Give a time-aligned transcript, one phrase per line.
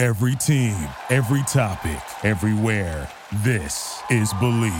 [0.00, 3.06] Every team, every topic, everywhere.
[3.44, 4.72] This is Believe.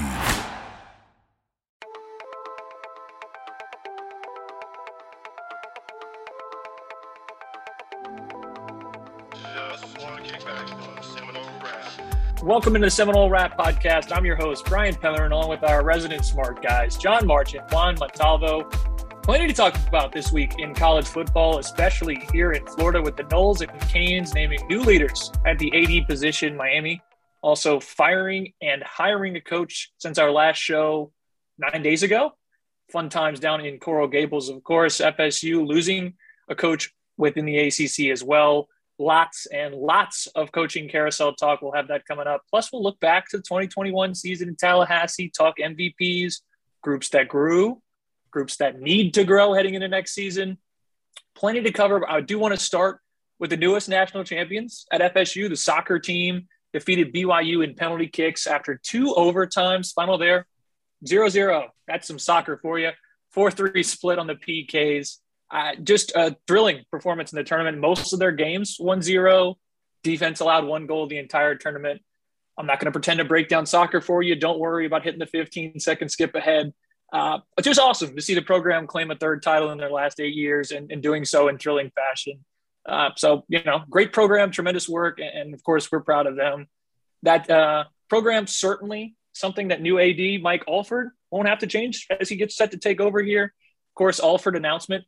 [12.43, 14.17] Welcome into the Seminole Rap Podcast.
[14.17, 18.71] I'm your host, Brian Pellerin, along with our resident smart guys, John Marchant, Juan Montalvo.
[19.23, 23.25] Plenty to talk about this week in college football, especially here in Florida with the
[23.25, 27.03] Noles and Canes naming new leaders at the AD position, Miami.
[27.43, 31.13] Also firing and hiring a coach since our last show
[31.59, 32.33] nine days ago.
[32.91, 35.01] Fun times down in Coral Gables, of course.
[35.01, 36.15] FSU losing
[36.49, 38.69] a coach within the ACC as well
[39.01, 41.63] lots and lots of coaching carousel talk.
[41.63, 42.43] We'll have that coming up.
[42.51, 46.43] Plus, we'll look back to the 2021 season in Tallahassee, talk MVPs,
[46.83, 47.81] groups that grew,
[48.31, 50.59] groups that need to grow heading into next season.
[51.35, 52.09] Plenty to cover.
[52.09, 53.01] I do want to start
[53.39, 55.49] with the newest national champions at FSU.
[55.49, 59.93] The soccer team defeated BYU in penalty kicks after two overtimes.
[59.95, 60.47] Final there,
[61.07, 61.69] 0 0.
[61.87, 62.91] That's some soccer for you.
[63.33, 65.19] 4 3 split on the PKs
[65.51, 67.79] uh, just a thrilling performance in the tournament.
[67.79, 69.59] Most of their games 1 0.
[70.03, 72.01] Defense allowed one goal the entire tournament.
[72.57, 74.37] I'm not going to pretend to break down soccer for you.
[74.37, 76.73] Don't worry about hitting the 15 second skip ahead.
[77.13, 80.21] Uh, it's just awesome to see the program claim a third title in their last
[80.21, 82.45] eight years and, and doing so in thrilling fashion.
[82.87, 85.19] Uh, so, you know, great program, tremendous work.
[85.19, 86.67] And, and of course, we're proud of them.
[87.23, 92.29] That uh, program certainly something that new AD Mike Alford won't have to change as
[92.29, 93.45] he gets set to take over here.
[93.45, 95.05] Of course, Alford announcement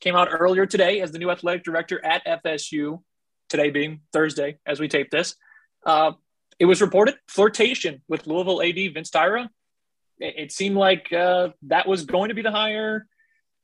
[0.00, 3.02] came out earlier today as the new athletic director at FSU,
[3.48, 5.34] today being Thursday as we tape this.
[5.84, 6.12] Uh,
[6.58, 9.48] it was reported flirtation with Louisville AD Vince Tyra.
[10.18, 13.06] It, seemed like uh, that was going to be the hire.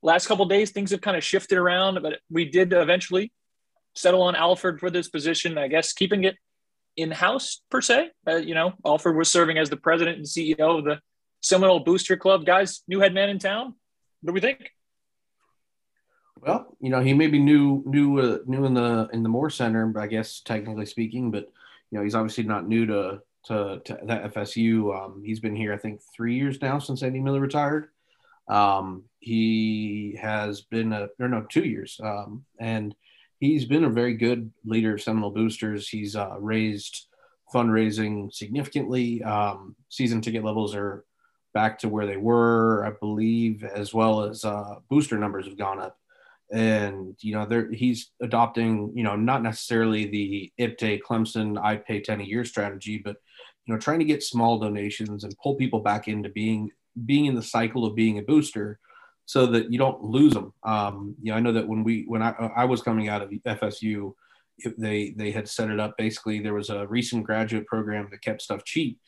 [0.02, 3.32] Last couple days, things have kind of shifted around, but we did eventually
[3.94, 5.56] settle on Alford for this position.
[5.56, 6.36] I guess keeping it
[6.96, 8.10] in house per se.
[8.26, 11.00] Uh, you know, Alford was serving as the president and CEO of the
[11.40, 12.44] Seminole Booster Club.
[12.44, 13.74] Guys, new head man in town.
[14.20, 14.70] What do we think?
[16.40, 19.50] Well, you know, he may be new, new, uh, new in the in the Moore
[19.50, 21.50] Center, I guess technically speaking, but
[21.90, 24.96] you know, he's obviously not new to to, to that FSU.
[24.96, 27.88] Um, he's been here, I think, three years now since Andy Miller retired.
[28.48, 32.94] Um, he has been, a, or no, two years, um, and
[33.38, 35.88] he's been a very good leader of Seminole Boosters.
[35.88, 37.06] He's uh, raised
[37.54, 39.22] fundraising significantly.
[39.22, 41.04] Um, season ticket levels are
[41.54, 45.80] back to where they were, I believe, as well as uh, booster numbers have gone
[45.80, 45.98] up
[46.52, 52.00] and you know there he's adopting you know not necessarily the IPTAY Clemson I pay
[52.00, 53.16] 10 a year strategy but
[53.66, 56.70] you know trying to get small donations and pull people back into being
[57.06, 58.78] being in the cycle of being a booster
[59.24, 62.22] so that you don't lose them um, you know I know that when we when
[62.22, 64.14] I, I was coming out of FSU
[64.78, 68.42] they they had set it up basically there was a recent graduate program that kept
[68.42, 68.98] stuff cheap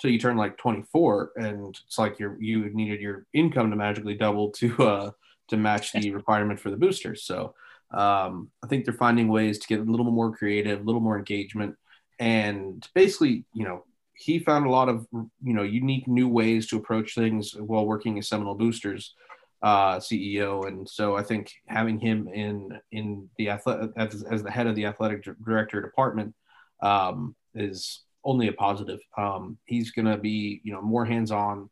[0.00, 4.14] till you turn like 24 and it's like you you needed your income to magically
[4.14, 5.10] double to uh
[5.48, 7.22] to match the requirement for the boosters.
[7.24, 7.54] So
[7.92, 11.18] um, I think they're finding ways to get a little more creative, a little more
[11.18, 11.76] engagement,
[12.18, 16.76] and basically, you know, he found a lot of you know unique new ways to
[16.76, 19.14] approach things while working as Seminole Boosters
[19.62, 24.50] uh, CEO, and so I think having him in in the athletic as, as the
[24.50, 26.34] head of the athletic director department
[26.82, 29.00] um, is only a positive.
[29.16, 31.70] Um, he's going to be you know more hands on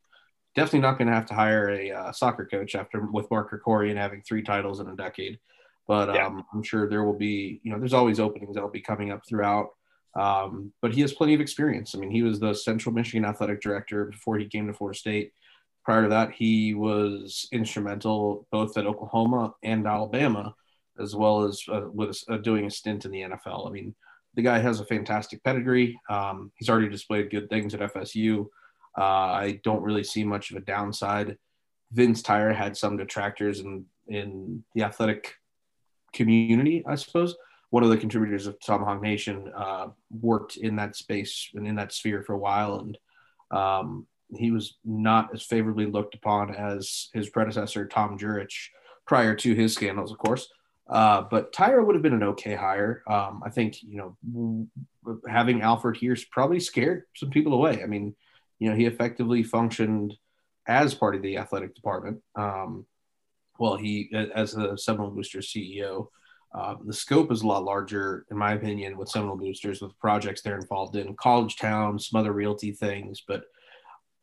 [0.55, 3.91] definitely not going to have to hire a uh, soccer coach after with Mark Corey
[3.91, 5.39] and having three titles in a decade.
[5.87, 6.27] But yeah.
[6.27, 9.23] um, I'm sure there will be, you know, there's always openings that'll be coming up
[9.29, 9.71] throughout.
[10.15, 11.95] Um, but he has plenty of experience.
[11.95, 15.33] I mean, he was the Central Michigan athletic director before he came to Florida State.
[15.85, 20.55] Prior to that, he was instrumental both at Oklahoma and Alabama,
[21.01, 23.67] as well as uh, with uh, doing a stint in the NFL.
[23.67, 23.95] I mean,
[24.35, 25.99] the guy has a fantastic pedigree.
[26.09, 28.47] Um, he's already displayed good things at FSU.
[28.97, 31.37] Uh, I don't really see much of a downside.
[31.91, 35.35] Vince Tyra had some detractors in in the athletic
[36.13, 37.35] community, I suppose.
[37.73, 41.95] One of the contributors of Tomahawk Nation uh, worked in that space and in that
[41.95, 42.99] sphere for a while, and
[43.51, 48.53] um, he was not as favorably looked upon as his predecessor Tom Jurich
[49.07, 50.49] prior to his scandals, of course.
[50.87, 53.03] Uh, but Tyra would have been an okay hire.
[53.07, 54.69] Um, I think you know
[55.27, 57.83] having Alford here probably scared some people away.
[57.83, 58.15] I mean,
[58.59, 60.15] you know, he effectively functioned
[60.69, 62.21] as part of the athletic department.
[62.35, 62.85] Um,
[63.59, 66.09] well, he as the Seminole Boosters CEO.
[66.55, 70.43] Um, the scope is a lot larger, in my opinion, with Seminole Boosters, with projects
[70.43, 73.23] they're involved in, college town, some other realty things.
[73.27, 73.45] But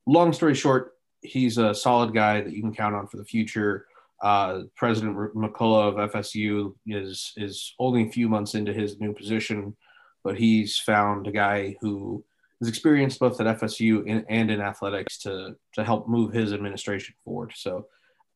[0.05, 3.87] long story short, he's a solid guy that you can count on for the future.
[4.21, 9.75] Uh, President McCullough of FSU is is only a few months into his new position,
[10.23, 12.23] but he's found a guy who
[12.61, 17.15] is experienced both at FSU and, and in athletics to to help move his administration
[17.23, 17.53] forward.
[17.55, 17.87] So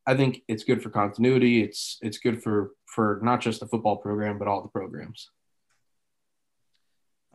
[0.05, 1.63] I think it's good for continuity.
[1.63, 5.29] It's it's good for for not just the football program but all the programs.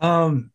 [0.01, 0.53] Um,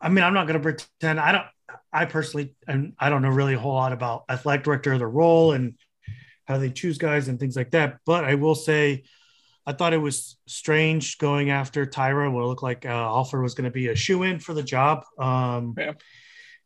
[0.00, 1.46] I mean, I'm not going to pretend I don't.
[1.92, 5.52] I personally, and I don't know really a whole lot about athletic director, the role,
[5.52, 5.74] and
[6.46, 7.98] how they choose guys and things like that.
[8.06, 9.04] But I will say,
[9.66, 12.32] I thought it was strange going after Tyra.
[12.32, 14.62] What it looked like uh, Alford was going to be a shoe in for the
[14.62, 15.04] job.
[15.18, 15.92] Um, yeah.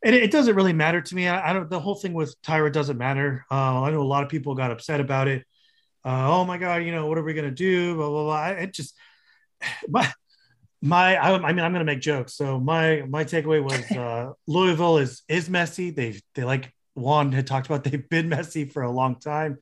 [0.04, 1.26] And it, doesn't really matter to me.
[1.26, 1.70] I, I, don't.
[1.70, 3.46] The whole thing with Tyra doesn't matter.
[3.50, 5.46] Uh, I know a lot of people got upset about it.
[6.04, 7.94] Uh, oh my god, you know what are we going to do?
[7.94, 8.46] Blah blah blah.
[8.48, 8.94] It just
[9.88, 10.12] my
[10.82, 11.16] my.
[11.16, 12.34] I, I mean, I'm going to make jokes.
[12.34, 15.90] So my my takeaway was uh, Louisville is is messy.
[15.90, 17.82] They they like Juan had talked about.
[17.90, 19.56] They've been messy for a long time.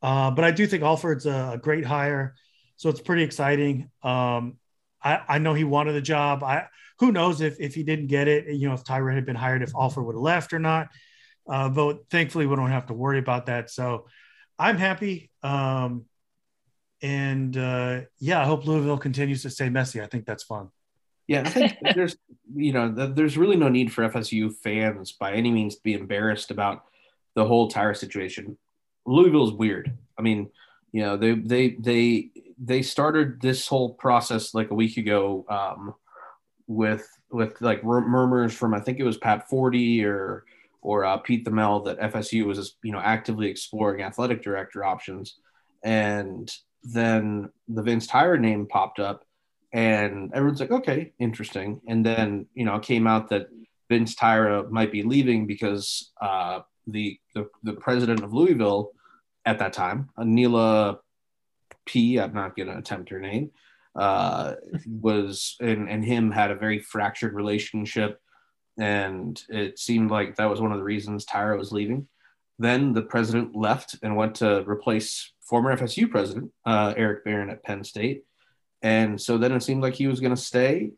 [0.00, 2.34] Uh, but I do think Alford's a, a, great hire,
[2.76, 3.88] so it's pretty exciting.
[4.02, 4.58] Um,
[5.00, 6.42] I, I, know he wanted the job.
[6.42, 6.66] I
[7.02, 9.60] who knows if if he didn't get it, you know, if Tyra had been hired,
[9.60, 10.88] if Alford would have left or not.
[11.50, 13.70] Uh, but thankfully, we don't have to worry about that.
[13.70, 14.06] So
[14.56, 15.28] I'm happy.
[15.42, 16.04] Um,
[17.02, 20.00] and uh, yeah, I hope Louisville continues to stay messy.
[20.00, 20.68] I think that's fun.
[21.26, 22.16] Yeah, I think there's
[22.54, 26.52] you know there's really no need for FSU fans by any means to be embarrassed
[26.52, 26.84] about
[27.34, 28.56] the whole Tyra situation.
[29.06, 29.92] Louisville is weird.
[30.16, 30.50] I mean,
[30.92, 32.30] you know, they they they
[32.62, 35.94] they started this whole process like a week ago um,
[36.72, 40.44] with with like murmurs from I think it was Pat Forde or
[40.80, 45.36] or uh, Pete Thamel that FSU was you know actively exploring athletic director options,
[45.82, 46.52] and
[46.82, 49.24] then the Vince Tyra name popped up,
[49.72, 51.80] and everyone's like, okay, interesting.
[51.86, 53.48] And then you know it came out that
[53.88, 58.92] Vince Tyra might be leaving because uh, the, the, the president of Louisville
[59.44, 60.98] at that time, Anila
[61.84, 62.18] P.
[62.18, 63.50] I'm not going to attempt her name.
[63.94, 64.54] Uh,
[64.86, 68.20] was and and him had a very fractured relationship,
[68.78, 72.08] and it seemed like that was one of the reasons Tyra was leaving.
[72.58, 77.62] Then the president left and went to replace former FSU president uh, Eric Barron at
[77.62, 78.24] Penn State,
[78.80, 80.92] and so then it seemed like he was going to stay,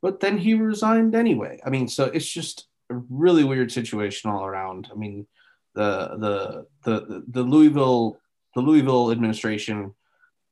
[0.00, 1.60] but then he resigned anyway.
[1.66, 4.88] I mean, so it's just a really weird situation all around.
[4.92, 5.26] I mean,
[5.74, 8.20] the the the the Louisville
[8.54, 9.94] the Louisville administration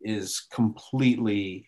[0.04, 1.66] is completely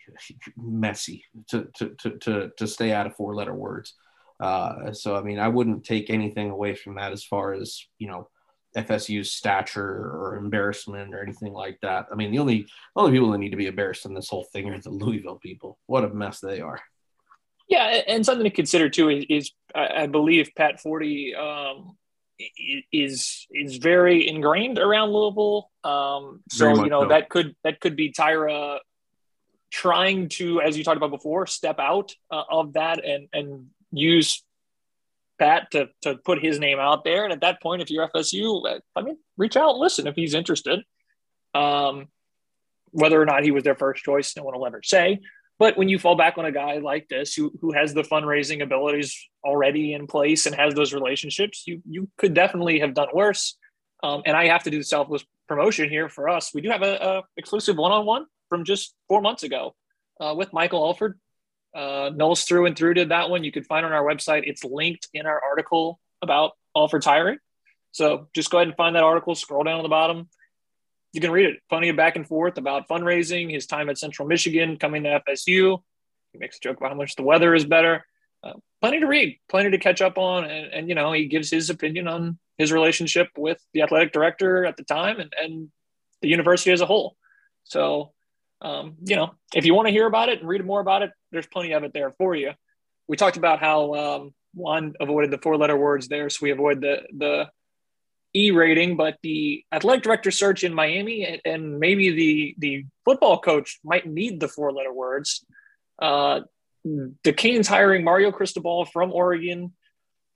[0.56, 3.94] messy to to to to, to stay out of four letter words.
[4.38, 8.08] Uh, so I mean, I wouldn't take anything away from that as far as you
[8.08, 8.28] know
[8.76, 12.06] FSU's stature or embarrassment or anything like that.
[12.12, 14.68] I mean, the only only people that need to be embarrassed in this whole thing
[14.68, 15.78] are the Louisville people.
[15.86, 16.80] What a mess they are.
[17.68, 21.96] Yeah, and something to consider too is, is I believe Pat Forde um,
[22.92, 25.70] is is very ingrained around Louisville.
[25.84, 27.08] Um, so you know so.
[27.08, 28.78] that could that could be Tyra
[29.70, 34.44] trying to, as you talked about before, step out uh, of that and and use
[35.38, 37.24] Pat to to put his name out there.
[37.24, 40.34] And at that point, if you're FSU, I mean, reach out and listen if he's
[40.34, 40.82] interested.
[41.55, 42.08] Um,
[42.90, 45.20] whether or not he was their first choice, no one will ever say.
[45.58, 48.63] But when you fall back on a guy like this who who has the fundraising
[48.63, 53.56] abilities already in place and has those relationships, you you could definitely have done worse.
[54.03, 56.53] Um, and I have to do selfless promotion here for us.
[56.53, 59.75] We do have a, a exclusive one on one from just four months ago
[60.20, 61.19] uh, with Michael Alford.
[61.75, 63.44] Uh, Knowles through and through did that one.
[63.44, 64.43] You can find on our website.
[64.44, 67.39] It's linked in our article about Alford hiring.
[67.93, 69.34] So just go ahead and find that article.
[69.34, 70.29] Scroll down to the bottom
[71.13, 71.56] you can read it.
[71.69, 75.79] Plenty of back and forth about fundraising, his time at Central Michigan, coming to FSU.
[76.32, 78.05] He makes a joke about how much the weather is better.
[78.44, 81.51] Uh, plenty to read, plenty to catch up on, and, and, you know he gives
[81.51, 85.69] his opinion on his relationship with the athletic director at the time and, and
[86.22, 87.17] the university as a whole.
[87.65, 88.13] So,
[88.60, 91.10] um, you know, if you want to hear about it and read more about it,
[91.32, 92.53] there's plenty of it there for you.
[93.08, 97.03] We talked about how um, Juan avoided the four-letter words there, so we avoid the
[97.17, 97.48] the
[98.36, 103.81] E rating, but the athletic director search in Miami and maybe the the football coach
[103.82, 105.44] might need the four letter words.
[106.00, 106.40] Uh,
[107.24, 109.72] the Canes hiring Mario Cristobal from Oregon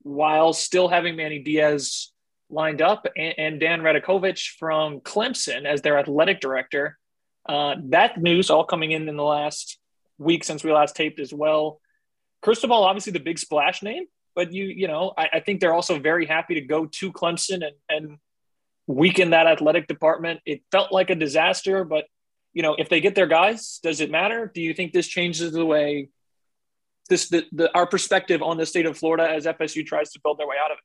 [0.02, 2.10] while still having Manny Diaz
[2.48, 6.98] lined up and, and Dan Radakovich from Clemson as their athletic director.
[7.46, 9.78] Uh, that news all coming in in the last
[10.18, 11.80] week since we last taped as well.
[12.42, 15.98] Cristobal, obviously the big splash name, but you you know I, I think they're also
[15.98, 18.18] very happy to go to Clemson and and
[18.86, 20.40] weaken that athletic department.
[20.44, 22.04] It felt like a disaster, but
[22.52, 24.50] you know if they get their guys, does it matter?
[24.52, 26.08] Do you think this changes the way
[27.08, 30.38] this the, the our perspective on the state of Florida as FSU tries to build
[30.38, 30.84] their way out of it?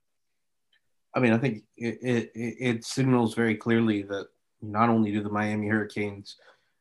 [1.16, 4.28] I mean, I think it, it, it signals very clearly that
[4.62, 6.36] not only do the Miami Hurricanes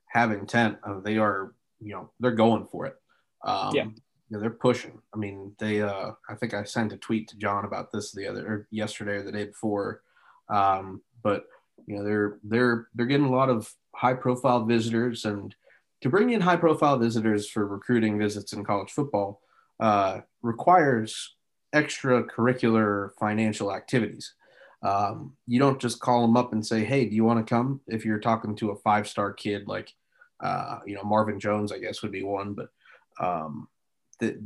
[0.09, 2.97] have intent, uh, they are, you know, they're going for it.
[3.45, 3.85] Um, yeah.
[4.35, 5.01] Know, they're pushing.
[5.15, 8.27] I mean, they, uh, I think I sent a tweet to John about this the
[8.27, 10.03] other, or yesterday or the day before.
[10.49, 11.45] Um, but,
[11.87, 15.55] you know, they're, they're, they're getting a lot of high profile visitors and
[16.01, 19.41] to bring in high profile visitors for recruiting visits in college football
[19.81, 21.37] uh, requires
[21.75, 24.35] extracurricular financial activities.
[24.83, 27.81] Um, you don't just call them up and say, "Hey, do you want to come?"
[27.87, 29.91] If you're talking to a five star kid like,
[30.41, 32.69] uh, you know, Marvin Jones, I guess would be one, but
[33.19, 33.67] um,
[34.21, 34.43] the,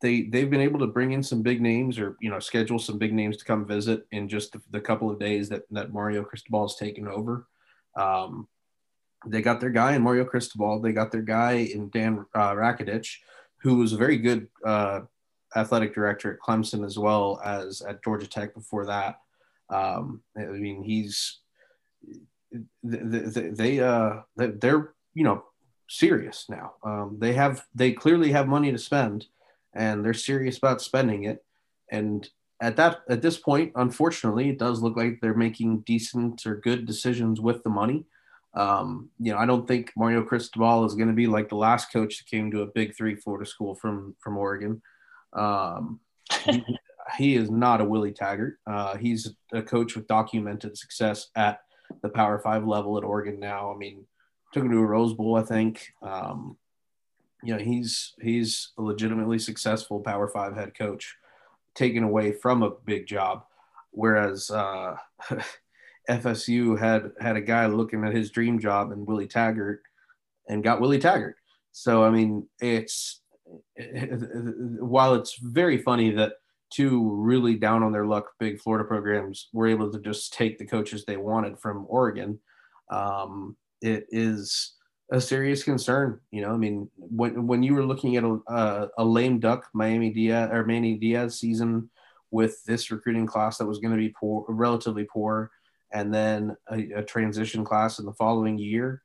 [0.00, 2.98] they they've been able to bring in some big names or you know schedule some
[2.98, 6.22] big names to come visit in just the, the couple of days that that Mario
[6.22, 7.46] Cristobal has taken over.
[7.96, 8.48] Um,
[9.26, 10.80] they got their guy in Mario Cristobal.
[10.80, 13.16] They got their guy in Dan uh, Radakovich,
[13.62, 15.00] who was a very good uh,
[15.56, 19.16] athletic director at Clemson as well as at Georgia Tech before that.
[19.70, 21.40] Um, I mean, he's
[22.82, 25.44] they, they uh they're you know
[25.88, 26.74] serious now.
[26.82, 29.26] Um, they have they clearly have money to spend,
[29.74, 31.44] and they're serious about spending it.
[31.90, 32.28] And
[32.60, 36.86] at that at this point, unfortunately, it does look like they're making decent or good
[36.86, 38.04] decisions with the money.
[38.54, 41.92] Um, you know, I don't think Mario Cristobal is going to be like the last
[41.92, 44.80] coach that came to a Big Three Florida school from from Oregon.
[45.34, 46.00] Um,
[46.44, 46.64] he,
[47.18, 48.58] he, is not a Willie Taggart.
[48.66, 51.60] Uh, he's a coach with documented success at
[52.02, 53.72] the Power Five level at Oregon now.
[53.72, 54.06] I mean,
[54.52, 55.92] took him to a Rose Bowl, I think.
[56.02, 56.56] Um,
[57.42, 61.16] you know, he's he's a legitimately successful Power Five head coach,
[61.74, 63.44] taken away from a big job,
[63.90, 64.96] whereas uh,
[66.10, 69.82] FSU had had a guy looking at his dream job and Willie Taggart,
[70.48, 71.36] and got Willie Taggart.
[71.72, 73.20] So I mean, it's
[74.80, 76.34] while it's very funny that
[76.70, 80.66] two really down on their luck big Florida programs were able to just take the
[80.66, 82.40] coaches they wanted from Oregon,
[82.90, 84.74] um, it is
[85.12, 86.20] a serious concern.
[86.30, 90.10] You know, I mean, when when you were looking at a, a, lame duck Miami
[90.10, 91.90] Diaz or Manny Diaz season
[92.30, 95.50] with this recruiting class that was going to be poor, relatively poor,
[95.92, 99.02] and then a, a transition class in the following year,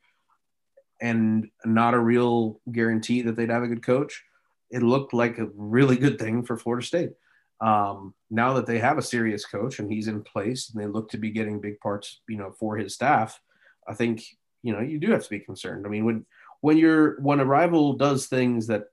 [0.99, 4.23] and not a real guarantee that they'd have a good coach
[4.71, 7.11] it looked like a really good thing for Florida State.
[7.59, 11.11] Um, now that they have a serious coach and he's in place and they look
[11.11, 13.39] to be getting big parts, you know, for his staff,
[13.87, 14.23] I think,
[14.63, 15.85] you know, you do have to be concerned.
[15.85, 16.25] I mean, when,
[16.61, 18.85] when you're, when a rival does things that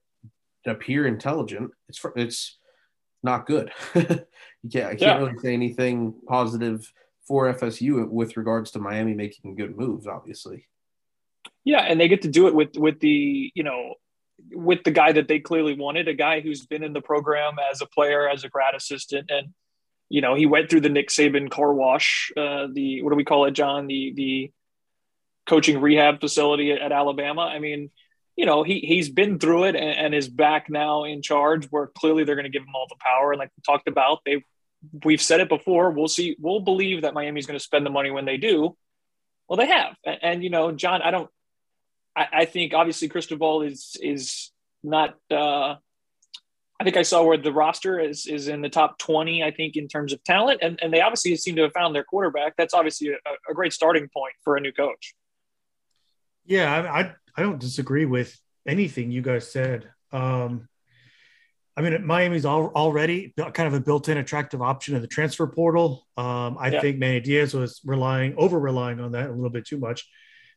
[0.67, 2.59] appear intelligent, it's, it's
[3.23, 3.71] not good.
[3.95, 4.05] you
[4.73, 5.19] can't, I can't yeah.
[5.19, 6.91] really say anything positive
[7.27, 10.69] for FSU with regards to Miami making good moves, obviously.
[11.65, 11.81] Yeah.
[11.81, 13.95] And they get to do it with, with the, you know,
[14.53, 17.81] with the guy that they clearly wanted, a guy who's been in the program as
[17.81, 19.49] a player, as a grad assistant, and
[20.09, 23.25] you know he went through the Nick Saban car wash, uh, the what do we
[23.25, 23.87] call it, John?
[23.87, 24.53] The the
[25.49, 27.43] coaching rehab facility at, at Alabama.
[27.43, 27.91] I mean,
[28.37, 31.67] you know he he's been through it and, and is back now in charge.
[31.67, 34.21] Where clearly they're going to give him all the power, and like we talked about,
[34.25, 34.45] they
[35.05, 35.91] we've said it before.
[35.91, 36.37] We'll see.
[36.39, 38.77] We'll believe that Miami's going to spend the money when they do.
[39.49, 41.31] Well, they have, and, and you know, John, I don't
[42.19, 44.51] I, I think obviously Cristobal is is
[44.83, 45.17] not.
[45.31, 45.77] Uh,
[46.81, 49.43] I think I saw where the roster is is in the top twenty.
[49.43, 52.05] I think in terms of talent, and and they obviously seem to have found their
[52.05, 52.55] quarterback.
[52.57, 55.15] That's obviously a, a great starting point for a new coach.
[56.49, 58.37] Yeah, I, I, I don't disagree with
[58.67, 59.89] anything you guys said.
[60.13, 60.69] Um,
[61.77, 66.05] I mean, Miami's all, already kind of a built-in attractive option in the transfer portal.
[66.17, 66.81] Um, I yeah.
[66.81, 70.09] think Manny Diaz was relying over relying on that a little bit too much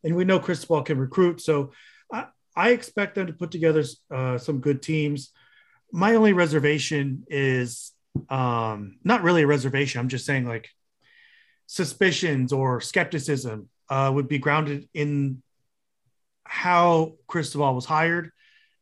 [0.03, 1.41] and we know Cristobal can recruit.
[1.41, 1.71] So
[2.11, 3.83] I, I expect them to put together
[4.13, 5.31] uh, some good teams.
[5.91, 7.91] My only reservation is
[8.29, 9.99] um, not really a reservation.
[9.99, 10.69] I'm just saying like
[11.67, 15.41] suspicions or skepticism uh, would be grounded in
[16.43, 18.31] how Cristobal was hired.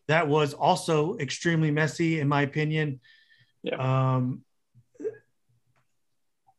[0.08, 3.00] That was also extremely messy, in my opinion.
[3.64, 4.16] Yeah.
[4.16, 4.44] Um,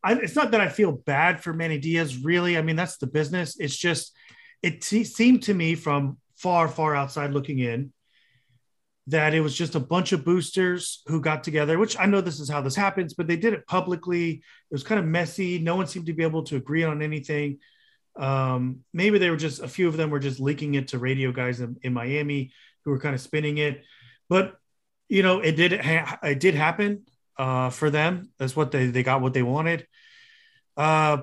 [0.02, 2.57] I, it's not that I feel bad for Manny Diaz, really.
[2.57, 3.57] I mean, that's the business.
[3.59, 4.14] It's just
[4.62, 7.92] it t- seemed to me from far, far outside looking in
[9.07, 12.38] that it was just a bunch of boosters who got together, which I know this
[12.38, 14.30] is how this happens, but they did it publicly.
[14.30, 15.59] It was kind of messy.
[15.59, 17.59] No one seemed to be able to agree on anything.
[18.17, 21.33] Um, maybe they were just a few of them were just leaking it to radio
[21.33, 22.52] guys in, in Miami
[22.85, 23.83] who were kind of spinning it,
[24.29, 24.57] but
[25.09, 27.07] you know it did ha- it did happen
[27.38, 28.31] uh, for them.
[28.38, 29.87] That's what they they got what they wanted.
[30.76, 31.19] Uh,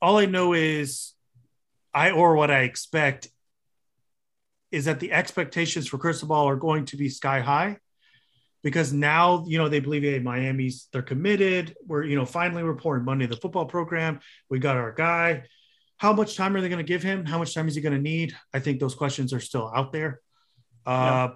[0.00, 1.12] all I know is
[1.92, 3.28] I or what I expect
[4.70, 7.78] is that the expectations for Cristobal are going to be sky high
[8.62, 11.74] because now you know they believe hey Miami's they're committed.
[11.86, 14.20] We're you know finally we're pouring money in the football program.
[14.50, 15.44] We got our guy.
[15.98, 17.24] How much time are they going to give him?
[17.26, 18.34] How much time is he going to need?
[18.54, 20.20] I think those questions are still out there.
[20.86, 21.30] Uh,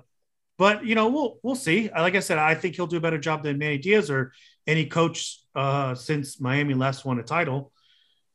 [0.59, 1.91] But you know we'll we'll see.
[1.91, 4.33] Like I said, I think he'll do a better job than Manny Diaz or
[4.67, 7.73] any coach uh, since Miami last won a title,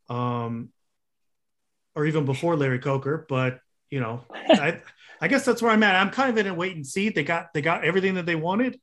[0.09, 0.69] um,
[1.95, 3.25] or even before Larry Coker.
[3.29, 4.81] But you know, I,
[5.21, 5.95] I guess that's where I'm at.
[5.95, 7.09] I'm kind of in a wait and see.
[7.09, 8.79] They got they got everything that they wanted,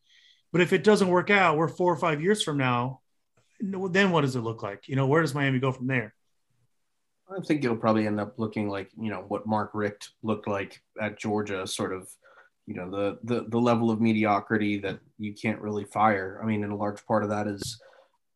[0.52, 3.00] but if it doesn't work out, we're four or five years from now.
[3.60, 4.88] Then what does it look like?
[4.88, 6.14] You know, where does Miami go from there?
[7.30, 10.80] I think it'll probably end up looking like you know what Mark Richt looked like
[11.00, 12.08] at Georgia, sort of,
[12.66, 16.40] you know, the the the level of mediocrity that you can't really fire.
[16.42, 17.80] I mean, and a large part of that is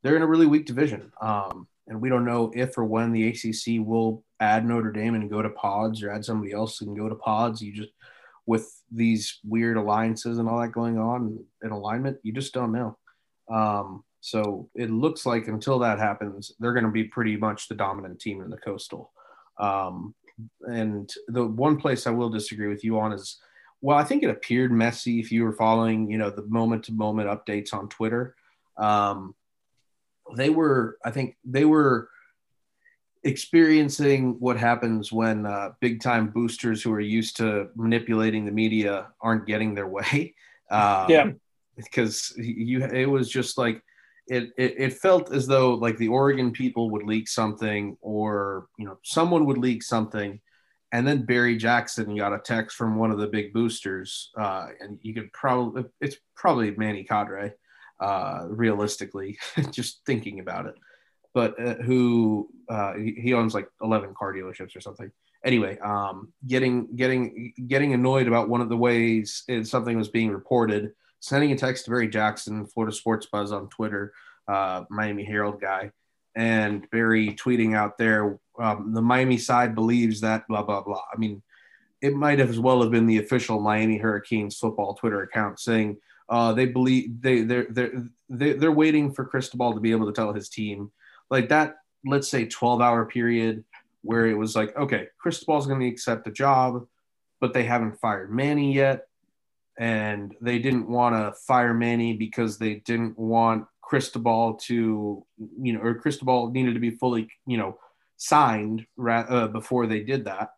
[0.03, 3.29] they're in a really weak division, um, and we don't know if or when the
[3.29, 7.09] ACC will add Notre Dame and go to pods or add somebody else and go
[7.09, 7.61] to pods.
[7.61, 7.91] You just
[8.47, 12.97] with these weird alliances and all that going on in alignment, you just don't know.
[13.51, 17.75] Um, so it looks like until that happens, they're going to be pretty much the
[17.75, 19.13] dominant team in the coastal.
[19.59, 20.15] Um,
[20.63, 23.39] and the one place I will disagree with you on is,
[23.81, 26.93] well, I think it appeared messy if you were following, you know, the moment to
[26.93, 28.35] moment updates on Twitter.
[28.77, 29.35] Um,
[30.37, 32.09] they were, I think they were
[33.25, 39.09] experiencing what happens when uh, big time boosters who are used to manipulating the media
[39.21, 40.35] aren't getting their way.
[40.71, 41.31] Uh, yeah.
[41.77, 43.83] Because you, it was just like,
[44.27, 48.85] it, it, it felt as though like the Oregon people would leak something or, you
[48.85, 50.41] know, someone would leak something.
[50.93, 54.31] And then Barry Jackson got a text from one of the big boosters.
[54.37, 57.53] Uh, and you could probably, it's probably Manny Kadre
[58.01, 59.39] uh, realistically,
[59.71, 60.75] just thinking about it
[61.39, 65.09] but uh, who uh, he owns like 11 car dealerships or something.
[65.45, 70.91] Anyway, um, getting getting getting annoyed about one of the ways something was being reported,
[71.21, 74.13] sending a text to Barry Jackson, Florida Sports Buzz on Twitter,
[74.49, 75.93] uh, Miami Herald guy,
[76.35, 81.05] and Barry tweeting out there, um, the Miami side believes that blah blah blah.
[81.15, 81.41] I mean,
[82.03, 85.99] it might have as well have been the official Miami Hurricanes football Twitter account saying
[86.29, 90.33] uh, they believe they they're they're they're waiting for Cristobal to be able to tell
[90.33, 90.91] his team
[91.31, 93.65] like that, let's say 12 hour period
[94.03, 96.87] where it was like, okay, Cristobal's going to accept the job,
[97.41, 99.07] but they haven't fired Manny yet.
[99.79, 105.25] And they didn't want to fire Manny because they didn't want Cristobal to,
[105.61, 107.79] you know, or Cristobal needed to be fully, you know,
[108.17, 110.51] signed uh, before they did that.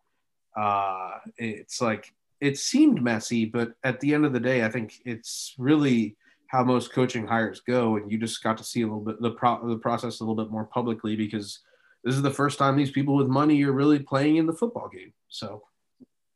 [0.57, 4.99] Uh, it's like, it seemed messy, but at the end of the day, I think
[5.05, 6.17] it's really
[6.51, 9.31] how most coaching hires go, and you just got to see a little bit the
[9.31, 11.59] pro- the process a little bit more publicly because
[12.03, 14.89] this is the first time these people with money are really playing in the football
[14.89, 15.13] game.
[15.29, 15.63] So.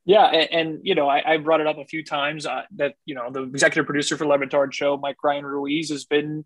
[0.06, 2.94] Yeah, and, and you know, I, I, brought it up a few times uh, that
[3.06, 6.46] you know the executive producer for Le Batard Show, Mike Ryan Ruiz, has been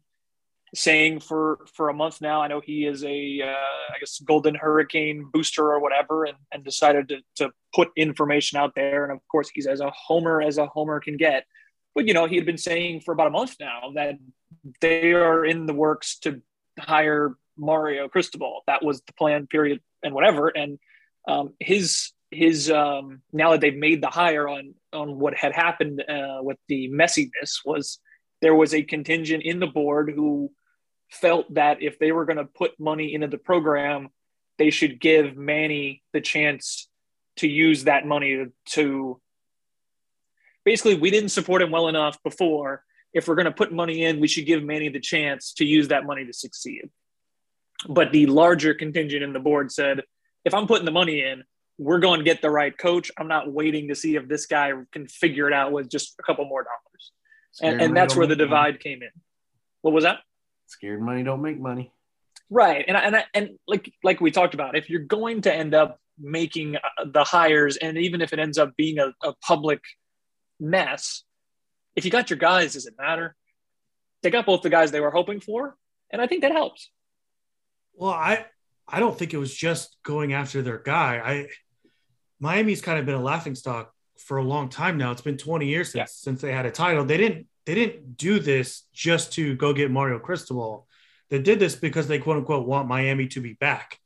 [0.74, 2.42] saying for for a month now.
[2.42, 6.64] I know he is a uh, I guess Golden Hurricane booster or whatever, and, and
[6.64, 9.04] decided to to put information out there.
[9.04, 11.46] And of course, he's as a homer as a homer can get.
[12.00, 14.16] But you know, he had been saying for about a month now that
[14.80, 16.42] they are in the works to
[16.80, 18.62] hire Mario Cristobal.
[18.68, 20.48] That was the plan, period, and whatever.
[20.48, 20.80] And
[21.28, 26.02] um, his his um, now that they've made the hire on on what had happened
[26.08, 28.00] uh, with the messiness was
[28.42, 30.54] there was a contingent in the board who
[31.12, 34.08] felt that if they were going to put money into the program,
[34.58, 36.88] they should give Manny the chance
[37.40, 39.20] to use that money to, to
[40.70, 42.84] basically we didn't support him well enough before.
[43.12, 45.88] If we're going to put money in, we should give Manny the chance to use
[45.88, 46.92] that money to succeed.
[47.88, 50.04] But the larger contingent in the board said,
[50.46, 51.44] if I'm putting the money in,
[51.80, 53.10] we're going to get the right coach.
[53.18, 56.24] I'm not waiting to see if this guy can figure it out with just a
[56.24, 57.12] couple more dollars.
[57.64, 58.78] And, and, that's where the divide money.
[58.78, 59.10] came in.
[59.82, 60.20] What was that?
[60.68, 61.92] Scared money don't make money.
[62.52, 62.86] Right.
[62.88, 66.76] And and and like like we talked about, if you're going to end up making
[66.76, 69.82] uh, the hires, and even if it ends up being a, a public
[70.60, 71.24] mess.
[71.96, 73.36] If you got your guys, does it matter?
[74.22, 75.78] They got both the guys they were hoping for,
[76.12, 76.90] and I think that helps.
[77.94, 78.46] Well, I
[78.88, 81.22] I don't think it was just going after their guy.
[81.24, 81.48] I
[82.40, 85.12] Miami's kind of been a laughing stock for a long time now.
[85.12, 86.06] It's been 20 years since yeah.
[86.08, 87.06] since they had a title.
[87.06, 90.88] They didn't they didn't do this just to go get Mario Cristobal.
[91.30, 94.00] They did this because they quote unquote want Miami to be back.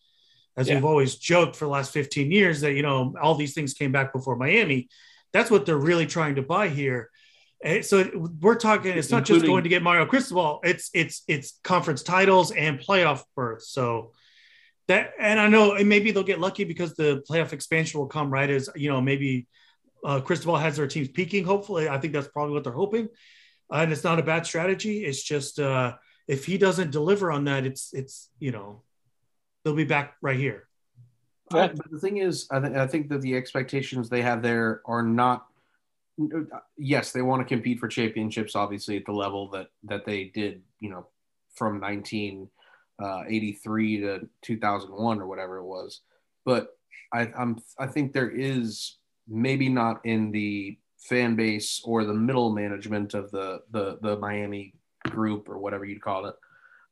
[0.58, 0.76] as Yeah.
[0.76, 3.92] we've always joked for the last 15 years that you know all these things came
[3.92, 4.90] back before Miami.
[5.34, 7.10] That's what they're really trying to buy here.
[7.64, 8.98] And so we're talking.
[8.98, 10.60] It's not just going to get Mario Cristobal.
[10.64, 13.70] It's it's it's conference titles and playoff berths.
[13.70, 14.12] So
[14.88, 18.30] that and I know and maybe they'll get lucky because the playoff expansion will come
[18.30, 19.48] right as you know maybe
[20.04, 21.46] uh, Cristobal has their teams peaking.
[21.46, 23.08] Hopefully, I think that's probably what they're hoping,
[23.72, 25.06] and it's not a bad strategy.
[25.06, 25.96] It's just uh,
[26.28, 28.82] if he doesn't deliver on that, it's it's you know
[29.64, 30.68] they'll be back right here.
[31.54, 35.04] But the thing is, I, th- I think that the expectations they have there are
[35.04, 35.48] not.
[36.78, 40.62] Yes, they want to compete for championships, obviously at the level that that they did,
[40.80, 41.08] you know,
[41.56, 46.02] from 1983 to 2001 or whatever it was.
[46.46, 46.78] But
[47.12, 52.52] I, I'm I think there is maybe not in the fan base or the middle
[52.52, 54.74] management of the the the Miami
[55.10, 56.36] group or whatever you'd call it.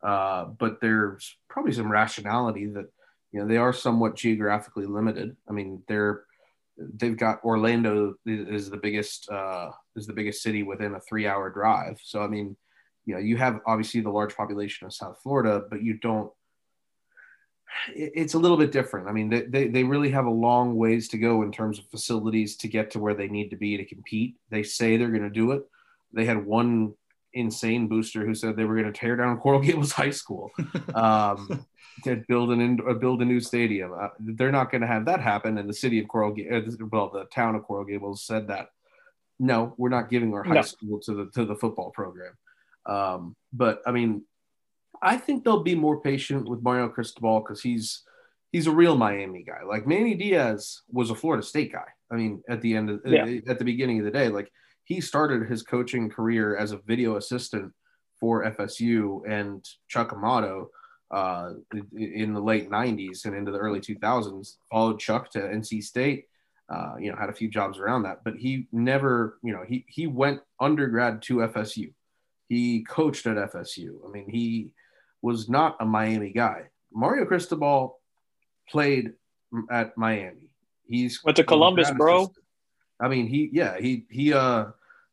[0.03, 2.91] Uh, but there's probably some rationality that
[3.31, 5.35] you know they are somewhat geographically limited.
[5.49, 6.23] I mean, they're
[6.77, 11.49] they've got Orlando is the biggest uh, is the biggest city within a three hour
[11.49, 11.99] drive.
[12.03, 12.55] So I mean,
[13.05, 16.31] you know, you have obviously the large population of South Florida, but you don't.
[17.95, 19.07] It's a little bit different.
[19.07, 21.85] I mean, they, they, they really have a long ways to go in terms of
[21.85, 24.35] facilities to get to where they need to be to compete.
[24.49, 25.63] They say they're going to do it.
[26.11, 26.95] They had one
[27.33, 30.51] insane booster who said they were going to tear down Coral Gables High School
[30.95, 31.65] um,
[32.03, 33.93] to build an in, uh, build a new stadium.
[33.93, 35.57] Uh, they're not going to have that happen.
[35.57, 38.69] And the city of Coral Gables, well, the town of Coral Gables said that
[39.39, 40.61] no, we're not giving our high No.
[40.61, 42.33] school to the to the football program.
[42.85, 44.23] Um, but I mean,
[45.01, 48.03] I think they'll be more patient with Mario Cristobal because he's
[48.51, 49.63] he's a real Miami guy.
[49.67, 51.85] Like Manny Diaz was a Florida State guy.
[52.11, 53.39] I mean, at the end of Yeah.
[53.47, 54.51] at the beginning of the day, like
[54.83, 57.71] he started his coaching career as a video assistant
[58.19, 60.69] for FSU and Chuck Amato
[61.09, 61.51] uh,
[61.97, 64.57] in the late 90s and into the early 2000s.
[64.69, 66.25] Followed Chuck to NC State.
[66.69, 69.83] Uh, you know, had a few jobs around that, but he never, you know, he
[69.89, 71.91] he went undergrad to FSU.
[72.47, 73.95] He coached at FSU.
[74.07, 74.71] I mean, he
[75.21, 76.69] was not a Miami guy.
[76.93, 77.99] Mario Cristobal
[78.69, 79.11] played
[79.69, 80.49] at Miami.
[80.87, 82.23] He's Went to Columbus, bro.
[82.23, 82.40] assistant.
[83.01, 84.65] I mean, he yeah, he he uh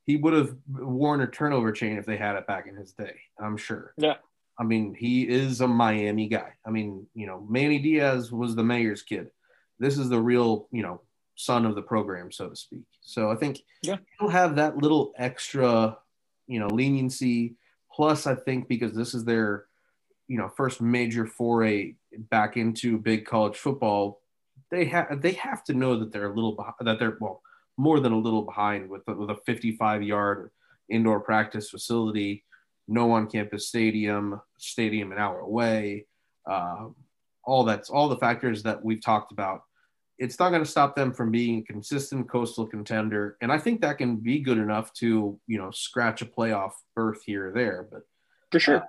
[0.05, 3.17] he would have worn a turnover chain if they had it back in his day.
[3.41, 3.95] I'm sure.
[3.97, 4.17] Yeah.
[4.59, 6.53] I mean, he is a Miami guy.
[6.67, 9.31] I mean, you know, Manny Diaz was the mayor's kid.
[9.79, 11.01] This is the real, you know,
[11.37, 12.83] son of the program, so to speak.
[13.01, 13.99] So I think Yeah.
[14.19, 15.97] he'll have that little extra,
[16.47, 17.55] you know, leniency.
[17.93, 19.67] Plus, I think because this is their,
[20.27, 21.95] you know, first major foray
[22.31, 24.21] back into big college football,
[24.71, 27.43] they have they have to know that they're a little behind, that they're well
[27.79, 30.51] more than a little behind with with a 55 yard
[30.91, 32.45] indoor practice facility,
[32.89, 36.07] no on campus stadium, stadium an hour away,
[36.51, 36.87] uh,
[37.45, 39.63] all that's all the factors that we've talked about.
[40.19, 43.81] It's not going to stop them from being a consistent coastal contender, and I think
[43.81, 47.89] that can be good enough to you know scratch a playoff berth here or there,
[47.91, 48.03] but
[48.51, 48.83] For sure.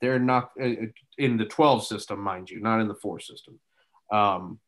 [0.00, 3.60] they're not uh, in the 12 system, mind you, not in the four system.
[4.10, 4.58] Um,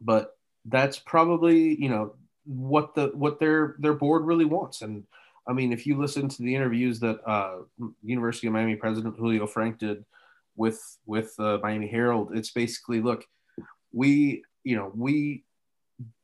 [0.00, 0.32] but
[0.64, 4.82] that's probably you know what the what their their board really wants.
[4.82, 5.04] And
[5.46, 7.58] I mean, if you listen to the interviews that uh,
[8.02, 10.04] University of Miami President Julio Frenk did
[10.56, 13.24] with with uh, Miami Herald, it's basically look,
[13.92, 15.44] we you know we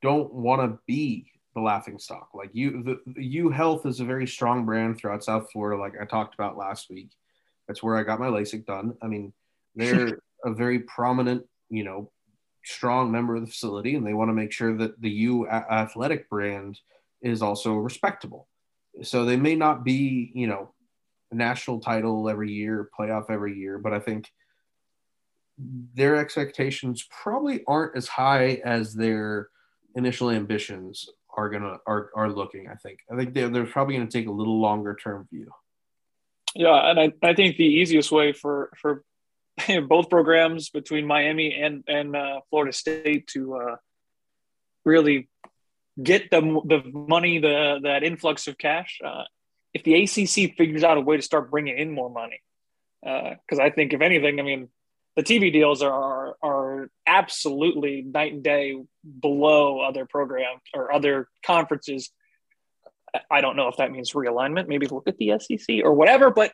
[0.01, 2.31] don't want to be the laughing stock.
[2.35, 5.95] Like you, the, the U Health is a very strong brand throughout South Florida, like
[6.01, 7.11] I talked about last week.
[7.69, 8.97] That's where I got my LASIK done.
[9.03, 9.33] I mean,
[9.75, 12.11] they're a very prominent, you know,
[12.65, 16.29] strong member of the facility, and they want to make sure that the U athletic
[16.29, 16.79] brand
[17.21, 18.49] is also respectable.
[19.03, 20.73] So they may not be, you know,
[21.31, 24.31] a national title every year, playoff every year, but I think
[25.59, 29.49] their expectations probably aren't as high as their
[29.95, 32.69] initial ambitions are gonna are, are looking.
[32.69, 33.01] I think.
[33.11, 35.51] I think they're, they're probably gonna take a little longer term view.
[36.55, 39.05] Yeah, and I, I think the easiest way for for
[39.89, 43.77] both programs between Miami and and uh, Florida State to uh,
[44.85, 45.29] really
[46.03, 49.25] get the the money, the that influx of cash, uh,
[49.75, 52.41] if the ACC figures out a way to start bringing in more money,
[53.03, 54.69] because I think if anything, I mean,
[55.17, 58.81] the TV deals are are absolutely night and day
[59.21, 62.11] below other programs or other conferences.
[63.31, 64.69] I don't know if that means realignment.
[64.69, 66.53] Maybe look at the SEC or whatever, but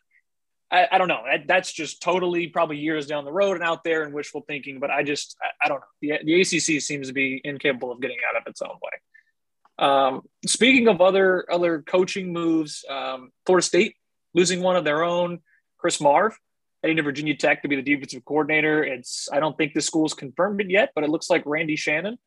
[0.70, 1.22] I, I don't know.
[1.24, 4.80] That, that's just totally probably years down the road and out there and wishful thinking.
[4.80, 5.86] But I just I, I don't know.
[6.00, 9.86] The, the ACC seems to be incapable of getting out of its own way.
[9.86, 13.94] Um, speaking of other other coaching moves, um, Florida State
[14.34, 15.40] losing one of their own,
[15.78, 16.38] Chris Marve.
[16.82, 18.84] heading to Virginia Tech to be the defensive coordinator.
[18.84, 22.18] It's I don't think the school's confirmed it yet, but it looks like Randy Shannon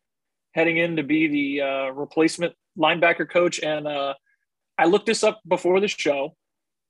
[0.53, 3.59] heading in to be the uh, replacement linebacker coach.
[3.59, 4.13] And uh,
[4.77, 6.35] I looked this up before the show,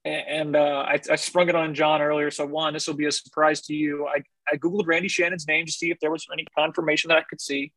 [0.04, 2.32] and uh, I, I, sprung it on John earlier.
[2.32, 4.08] So Juan, this will be a surprise to you.
[4.08, 7.24] I, I googled Randy Shannon's name to see if there was any confirmation that I
[7.30, 7.72] could see.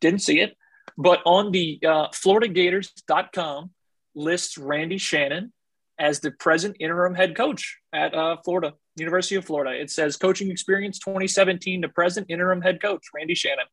[0.00, 0.56] Didn't see it,
[0.96, 3.70] but on the uh, FloridaGators.com
[4.14, 5.52] lists Randy Shannon
[5.98, 9.78] as the present interim head coach at uh, Florida, University of Florida.
[9.78, 13.66] It says coaching experience 2017 to present interim head coach, Randy Shannon.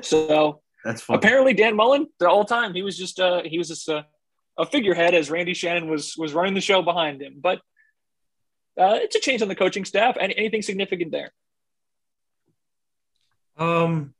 [0.02, 1.18] so that's funny.
[1.18, 4.06] apparently Dan Mullen, the whole time he was just uh, he was just a,
[4.58, 7.36] a figurehead as Randy Shannon was was running the show behind him.
[7.40, 7.58] But
[8.78, 10.16] uh, it's a change on the coaching staff.
[10.18, 11.32] Any, anything significant there?
[13.56, 14.14] Um,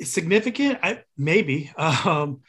[0.00, 1.72] significant, I maybe.
[1.76, 2.40] Um,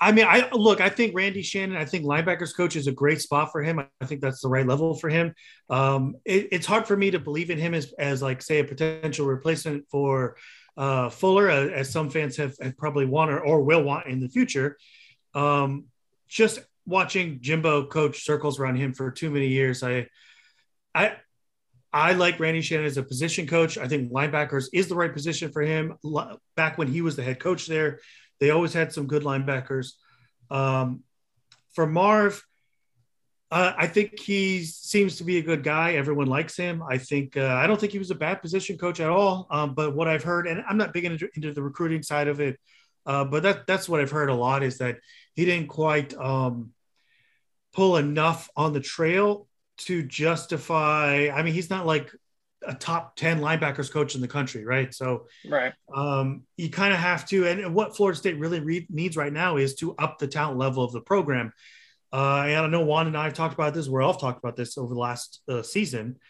[0.00, 0.80] I mean, I look.
[0.80, 1.76] I think Randy Shannon.
[1.76, 3.78] I think linebackers coach is a great spot for him.
[3.78, 5.34] I think that's the right level for him.
[5.70, 8.64] Um, it, it's hard for me to believe in him as, as like say a
[8.64, 10.36] potential replacement for
[10.76, 14.20] uh, Fuller, uh, as some fans have, have probably want or, or, will want in
[14.20, 14.76] the future.
[15.34, 15.84] Um,
[16.28, 20.08] just watching Jimbo coach circles around him for too many years, I,
[20.94, 21.16] I,
[21.92, 23.78] I like Randy Shannon as a position coach.
[23.78, 25.96] I think linebackers is the right position for him.
[26.56, 28.00] Back when he was the head coach there,
[28.40, 29.92] they always had some good linebackers.
[30.50, 31.04] Um,
[31.72, 32.42] for Marve,
[33.50, 35.94] uh, I think he seems to be a good guy.
[35.94, 36.82] Everyone likes him.
[36.88, 39.46] I think uh, I don't think he was a bad position coach at all.
[39.50, 42.40] Um, but what I've heard, and I'm not big into, into the recruiting side of
[42.40, 42.58] it,
[43.06, 44.96] uh, but that that's what I've heard a lot is that
[45.34, 46.72] he didn't quite um,
[47.74, 51.28] pull enough on the trail to justify.
[51.32, 52.10] I mean, he's not like
[52.66, 54.94] a top 10 linebackers coach in the country, right?
[54.94, 55.72] So, right.
[55.94, 59.58] Um, you kind of have to, and what Florida State really re- needs right now
[59.58, 61.52] is to up the talent level of the program.
[62.14, 63.88] Uh, and I know Juan and I have talked about this.
[63.88, 66.20] We're all talked about this over the last uh, season,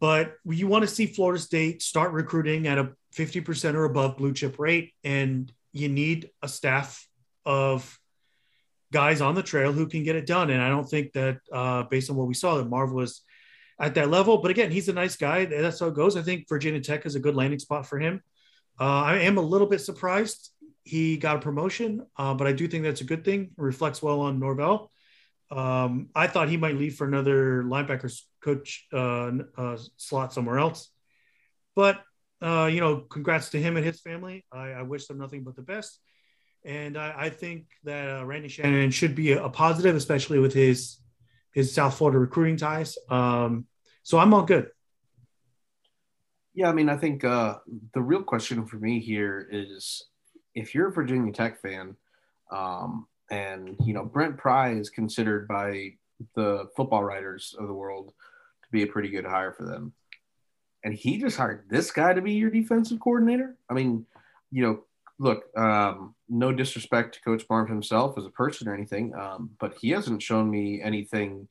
[0.00, 4.32] but you want to see Florida State start recruiting at a 50% or above blue
[4.32, 7.06] chip rate, and you need a staff
[7.44, 7.98] of
[8.90, 10.48] guys on the trail who can get it done.
[10.48, 13.20] And I don't think that, uh, based on what we saw, that Marve was
[13.78, 14.38] at that level.
[14.38, 15.44] But again, he's a nice guy.
[15.44, 16.16] That's how it goes.
[16.16, 18.22] I think Virginia Tech is a good landing spot for him.
[18.80, 20.50] Uh, I am a little bit surprised
[20.88, 23.40] he got a promotion, uh, but I do think that's a good thing.
[23.58, 24.90] It reflects well on Norvell.
[25.50, 30.90] Um, I thought he might leave for another linebackers coach uh, uh, slot somewhere else.
[31.74, 32.00] But,
[32.40, 34.46] uh, you know, congrats to him and his family.
[34.50, 36.00] I, I wish them nothing but the best.
[36.64, 40.54] And I, I think that uh, Randy Shannon should be a, a positive, especially with
[40.54, 40.98] his
[41.52, 42.96] his South Florida recruiting ties.
[43.10, 43.66] Um,
[44.02, 44.68] so I'm all good.
[46.54, 47.58] Yeah, I mean, I think uh,
[47.94, 50.04] the real question for me here is
[50.58, 51.96] if you're a Virginia Tech fan,
[52.50, 55.92] um, and you know Brent Pry is considered by
[56.34, 58.08] the football writers of the world
[58.62, 59.92] to be a pretty good hire for them,
[60.84, 63.56] and he just hired this guy to be your defensive coordinator.
[63.70, 64.04] I mean,
[64.50, 64.80] you know,
[65.18, 69.76] look, um, no disrespect to Coach Marve himself as a person or anything, um, but
[69.80, 71.46] he hasn't shown me anything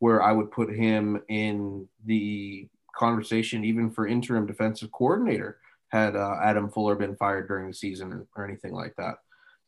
[0.00, 6.36] where I would put him in the conversation, even for interim defensive coordinator, had uh,
[6.42, 9.16] Adam Fuller been fired during the season or anything like that.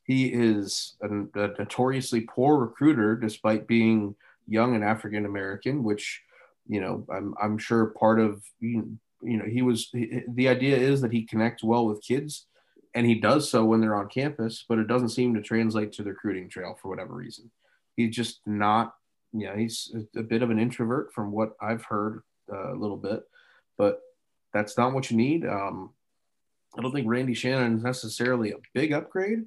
[0.05, 4.15] He is a, a notoriously poor recruiter, despite being
[4.47, 6.21] young and African American, which,
[6.67, 11.01] you know, I'm, I'm sure part of, you know, he was, he, the idea is
[11.01, 12.47] that he connects well with kids
[12.95, 16.03] and he does so when they're on campus, but it doesn't seem to translate to
[16.03, 17.51] the recruiting trail for whatever reason.
[17.97, 18.95] He's just not
[19.33, 23.23] yeah, he's a bit of an introvert from what I've heard uh, a little bit,
[23.79, 24.01] but
[24.53, 25.47] that's not what you need.
[25.47, 25.91] Um,
[26.79, 29.45] I don't think Randy Shannon is necessarily a big upgrade.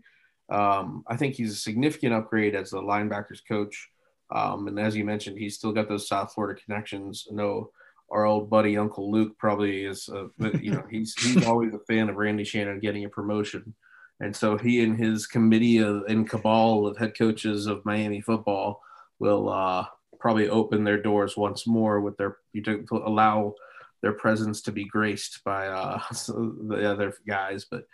[0.50, 3.90] Um, I think he's a significant upgrade as the linebackers coach.
[4.32, 7.28] Um, and as you mentioned, he's still got those South Florida connections.
[7.32, 7.72] I know
[8.10, 10.28] our old buddy Uncle Luke probably is, uh,
[10.60, 13.74] you know, he's he's always a fan of Randy Shannon getting a promotion,
[14.20, 18.82] and so he and his committee of, and cabal of head coaches of Miami football
[19.20, 19.86] will uh,
[20.20, 23.56] probably open their doors once more with their to, to allow
[24.04, 27.66] their presence to be graced by uh, the other guys.
[27.66, 27.86] But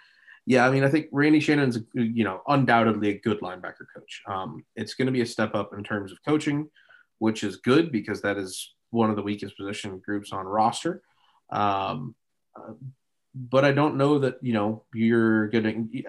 [0.45, 4.21] yeah, I mean, I think Randy Shannon's you know undoubtedly a good linebacker coach.
[4.27, 6.69] Um, it's going to be a step up in terms of coaching,
[7.19, 11.03] which is good because that is one of the weakest position groups on roster.
[11.51, 12.15] Um,
[12.55, 12.73] uh,
[13.35, 16.03] but I don't know that you know you're going to.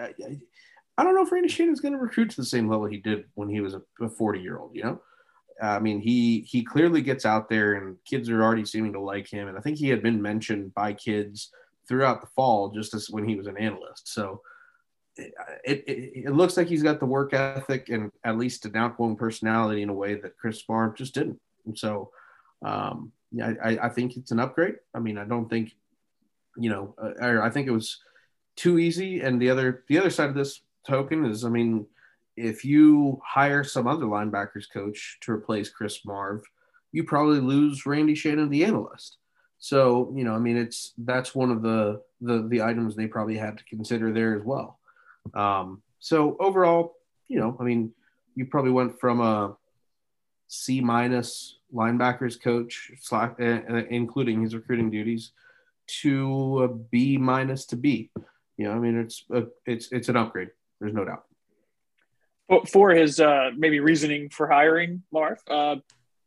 [0.97, 3.25] I don't know if Randy Shannon's going to recruit to the same level he did
[3.35, 4.75] when he was a 40 year old.
[4.75, 5.01] You know,
[5.61, 9.27] I mean, he he clearly gets out there, and kids are already seeming to like
[9.27, 9.47] him.
[9.47, 11.51] And I think he had been mentioned by kids
[11.87, 14.13] throughout the fall, just as when he was an analyst.
[14.13, 14.41] So
[15.15, 15.33] it,
[15.65, 19.81] it, it looks like he's got the work ethic and at least an outgoing personality
[19.81, 21.39] in a way that Chris Marve just didn't.
[21.65, 22.11] And so
[22.63, 24.75] Um, yeah, I, I think it's an upgrade.
[24.93, 25.73] I mean, I don't think,
[26.57, 27.99] you know, uh, I think it was
[28.55, 29.21] too easy.
[29.21, 31.87] And the other the other side of this token is, I mean,
[32.37, 36.43] if you hire some other linebackers coach to replace Chris Marve,
[36.91, 39.17] you probably lose Randy Shannon, the analyst.
[39.59, 43.37] So, you know, I mean, it's that's one of the the the items they probably
[43.37, 44.79] had to consider there as well.
[45.33, 46.95] Um, so overall,
[47.27, 47.93] you know, I mean,
[48.35, 49.55] you probably went from a
[50.47, 55.31] C minus linebackers coach, slash, uh, including his recruiting duties,
[56.01, 58.09] to a B minus to B.
[58.57, 60.49] You know, I mean, it's a, it's it's an upgrade.
[60.79, 61.23] There's no doubt.
[62.67, 65.77] For his uh, maybe reasoning for hiring Marve, uh,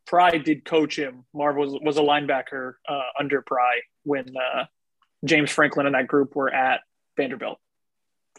[0.07, 1.25] Pry did coach him.
[1.35, 4.65] Marve was was a linebacker uh, under Pry when uh,
[5.25, 6.81] James Franklin and that group were at
[7.17, 7.59] Vanderbilt.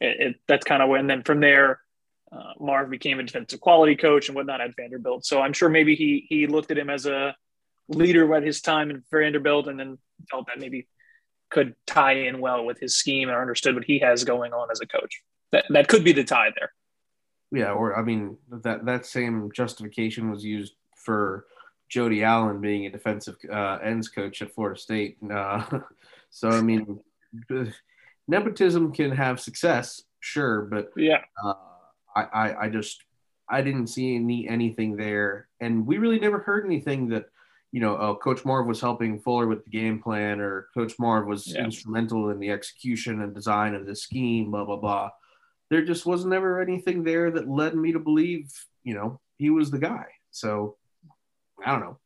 [0.01, 1.07] It, it, that's kind of when.
[1.07, 1.79] Then from there,
[2.31, 5.25] uh, Marve became a defensive quality coach and whatnot at Vanderbilt.
[5.25, 7.35] So I'm sure maybe he he looked at him as a
[7.87, 9.97] leader at his time in Vanderbilt, and then
[10.29, 10.87] felt that maybe
[11.51, 14.81] could tie in well with his scheme and understood what he has going on as
[14.81, 15.21] a coach.
[15.51, 16.71] That that could be the tie there.
[17.51, 21.45] Yeah, or I mean that that same justification was used for
[21.89, 25.17] Jody Allen being a defensive uh, ends coach at Florida State.
[25.31, 25.79] Uh,
[26.29, 26.99] so I mean,
[28.27, 31.53] nepotism can have success, sure, but yeah, uh,
[32.15, 33.03] I, I, I just
[33.47, 37.25] I didn't see any anything there, and we really never heard anything that
[37.75, 41.27] you know, uh, Coach Marve was helping Fuller with the game plan, or Coach Marve
[41.27, 41.65] was yeah.
[41.65, 45.09] instrumental in the execution and design of the scheme, blah blah blah.
[45.69, 48.51] There just was never anything there that led me to believe,
[48.83, 50.05] you know, he was the guy.
[50.31, 50.77] So
[51.63, 51.97] I don't know.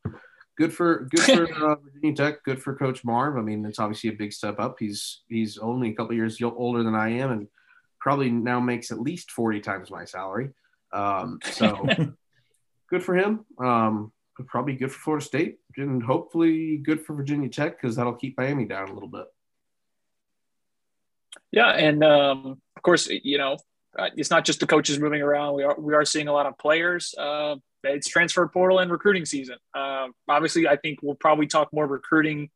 [0.58, 2.44] Good for good for uh, Virginia Tech.
[2.44, 3.38] Good for Coach Marve.
[3.38, 4.76] I mean, it's obviously a big step up.
[4.80, 7.48] He's he's only a couple years older than I am, and
[8.00, 10.50] probably now makes at least forty times my salary.
[10.92, 11.88] Um, so
[12.90, 13.46] good for him.
[13.58, 14.12] Um,
[14.48, 18.66] probably good for Florida State, and hopefully good for Virginia Tech because that'll keep Miami
[18.66, 19.26] down a little bit.
[21.52, 23.58] Yeah, and um, of course, you know,
[23.98, 25.56] uh, it's not just the coaches moving around.
[25.56, 27.14] We are we are seeing a lot of players.
[27.18, 29.58] Uh, it's transfer portal and recruiting season.
[29.74, 32.50] Uh, obviously, I think we'll probably talk more recruiting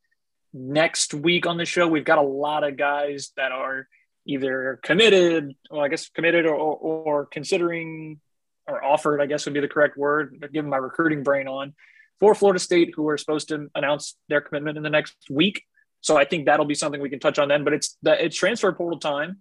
[0.54, 1.88] next week on the show.
[1.88, 3.88] We've got a lot of guys that are
[4.26, 8.20] either committed, well, I guess committed or, or, or considering
[8.68, 11.74] or offered, I guess would be the correct word, given my recruiting brain on
[12.20, 15.64] for Florida State, who are supposed to announce their commitment in the next week.
[16.04, 17.64] So I think that'll be something we can touch on then.
[17.64, 19.40] But it's the, it's transfer portal time,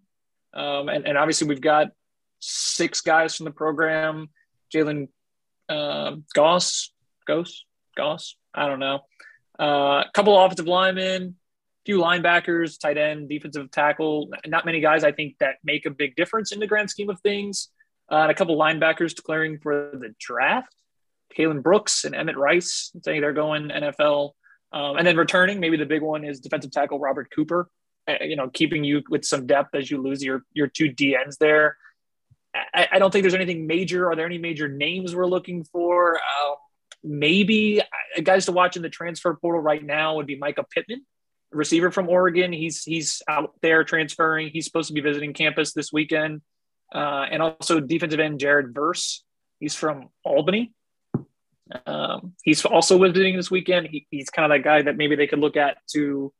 [0.54, 1.88] um, and, and obviously we've got
[2.38, 4.30] six guys from the program:
[4.72, 5.08] Jalen
[5.68, 6.92] uh, Goss,
[7.26, 7.64] Goss,
[7.96, 8.36] Goss.
[8.54, 9.00] I don't know.
[9.58, 11.36] Uh, a couple of offensive linemen,
[11.84, 14.30] few linebackers, tight end, defensive tackle.
[14.46, 17.20] Not many guys I think that make a big difference in the grand scheme of
[17.20, 17.68] things.
[18.10, 20.74] Uh, and a couple linebackers declaring for the draft.
[21.36, 24.32] Kalen Brooks and Emmett Rice saying they're going NFL.
[24.72, 27.68] Um, and then returning, maybe the big one is defensive tackle Robert Cooper.
[28.08, 31.38] Uh, you know, keeping you with some depth as you lose your your two DNs
[31.38, 31.76] there.
[32.54, 34.10] I, I, don't think there's anything major.
[34.10, 36.16] Are there any major names we're looking for?
[36.16, 36.54] Uh,
[37.04, 41.06] maybe uh, guys to watch in the transfer portal right now would be Mycah Pittman,
[41.50, 42.52] receiver from Oregon.
[42.52, 44.50] He's he's out there transferring.
[44.52, 46.42] He's supposed to be visiting campus this weekend,
[46.94, 49.24] uh, and also defensive end Jared Verse.
[49.60, 50.72] He's from Albany.
[51.86, 53.88] Um, he's also visiting this weekend.
[53.88, 56.32] He, he's kind of that guy that maybe they could look at to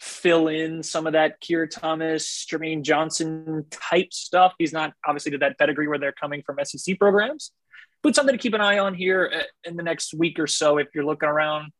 [0.00, 4.54] fill in some of that Keir Thomas, Jermaine Johnson type stuff.
[4.58, 7.52] He's not obviously to that pedigree where they're coming from SEC programs,
[8.02, 10.78] but something to keep an eye on here uh, in the next week or so
[10.78, 11.70] if you're looking around.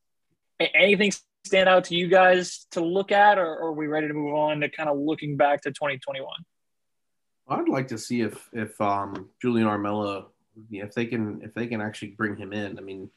[0.60, 1.12] Anything
[1.44, 4.34] stand out to you guys to look at, or, or are we ready to move
[4.34, 6.28] on to kind of looking back to 2021?
[7.48, 10.26] I'd like to see if if um, Julian Armella,
[10.70, 12.78] if they can if they can actually bring him in.
[12.78, 13.10] I mean,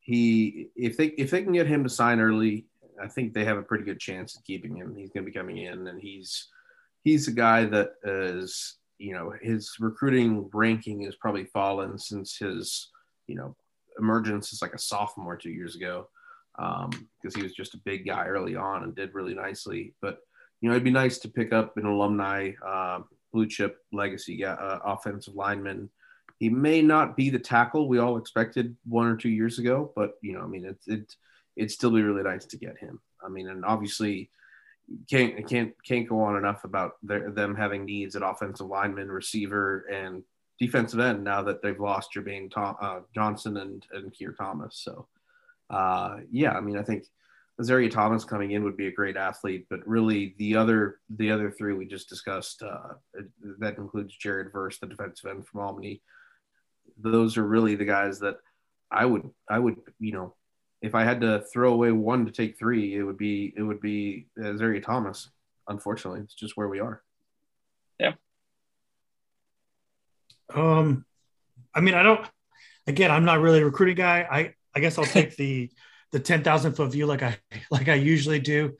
[0.00, 2.66] he if they if they can get him to sign early,
[3.00, 4.94] I think they have a pretty good chance of keeping him.
[4.94, 6.48] He's going to be coming in, and he's
[7.02, 12.90] he's a guy that is you know his recruiting ranking has probably fallen since his
[13.26, 13.56] you know
[13.98, 16.08] emergence as like a sophomore two years ago
[16.56, 19.94] because um, he was just a big guy early on and did really nicely.
[20.00, 20.18] But
[20.60, 23.00] you know it'd be nice to pick up an alumni uh,
[23.32, 25.90] blue chip legacy uh, offensive lineman.
[26.40, 30.14] He may not be the tackle we all expected one or two years ago, but
[30.22, 31.14] you know I mean it's it
[31.54, 32.98] it'd still be really nice to get him.
[33.24, 34.30] I mean, and obviously
[35.08, 39.86] can't can't can't go on enough about their, them having needs at offensive lineman, receiver,
[39.92, 40.22] and
[40.58, 44.80] defensive end now that they've lost Jermaine Tom, uh, Johnson and and Keir Thomas.
[44.82, 45.06] So,
[45.68, 47.04] uh, yeah, I mean, I think
[47.60, 51.50] Azareye'h Thomas coming in would be a great athlete, but really the other the other
[51.50, 52.94] three we just discussed uh,
[53.58, 56.00] that includes Jared Verse, the defensive end from Albany.
[56.98, 58.36] Those are really the guys that
[58.90, 60.34] I would I would you know
[60.82, 63.80] if I had to throw away one to take three, it would be it would
[63.80, 65.30] be uh, Azareye'h Thomas.
[65.68, 67.02] Unfortunately, it's just where we are.
[67.98, 68.12] Yeah.
[70.54, 71.04] Um,
[71.74, 72.26] I mean, I don't.
[72.86, 74.26] Again, I'm not really a recruiting guy.
[74.30, 75.70] I I guess I'll take the
[76.12, 77.36] the ten thousand foot view like I
[77.70, 78.76] like I usually do.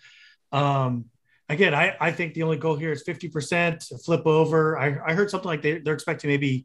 [0.52, 1.06] Um,
[1.48, 4.78] again, I I think the only goal here is fifty percent flip over.
[4.78, 6.64] I I heard something like they they're expecting maybe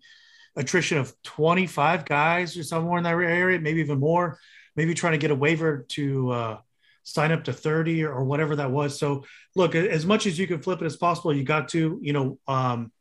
[0.55, 4.39] attrition of 25 guys or somewhere in that area, maybe even more
[4.75, 6.57] maybe trying to get a waiver to uh,
[7.03, 8.97] sign up to 30 or, or, whatever that was.
[8.99, 9.25] So
[9.55, 12.39] look, as much as you can flip it as possible, you got to, you know,
[12.47, 12.91] um,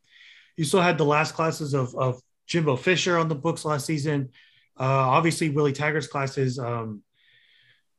[0.57, 4.31] you still had the last classes of, of Jimbo Fisher on the books last season.
[4.79, 7.03] Uh, obviously Willie Taggart's classes, um,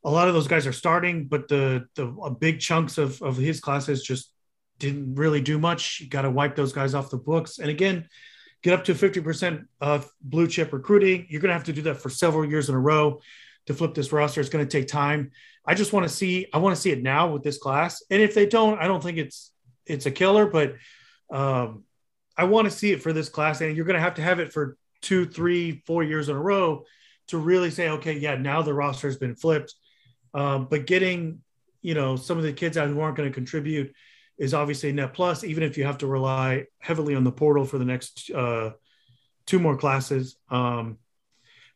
[0.04, 2.06] a lot of those guys are starting, but the, the
[2.38, 4.32] big chunks of, of his classes just
[4.78, 6.00] didn't really do much.
[6.00, 7.58] You got to wipe those guys off the books.
[7.58, 8.08] And again,
[8.66, 11.24] get up to 50% of blue chip recruiting.
[11.28, 13.20] You're going to have to do that for several years in a row
[13.66, 14.40] to flip this roster.
[14.40, 15.30] It's going to take time.
[15.64, 16.48] I just want to see.
[16.52, 18.02] I want to see it now with this class.
[18.10, 19.52] And if they don't, I don't think it's
[19.86, 20.46] it's a killer.
[20.46, 20.74] But
[21.30, 21.84] um,
[22.36, 24.40] I want to see it for this class, and you're going to have to have
[24.40, 26.86] it for two, three, four years in a row
[27.28, 29.76] to really say, okay, yeah, now the roster has been flipped.
[30.34, 31.40] Um, but getting
[31.82, 33.94] you know some of the kids out who aren't going to contribute
[34.38, 37.78] is obviously net plus, even if you have to rely heavily on the portal for
[37.78, 38.70] the next uh,
[39.46, 40.36] two more classes.
[40.50, 40.98] Um,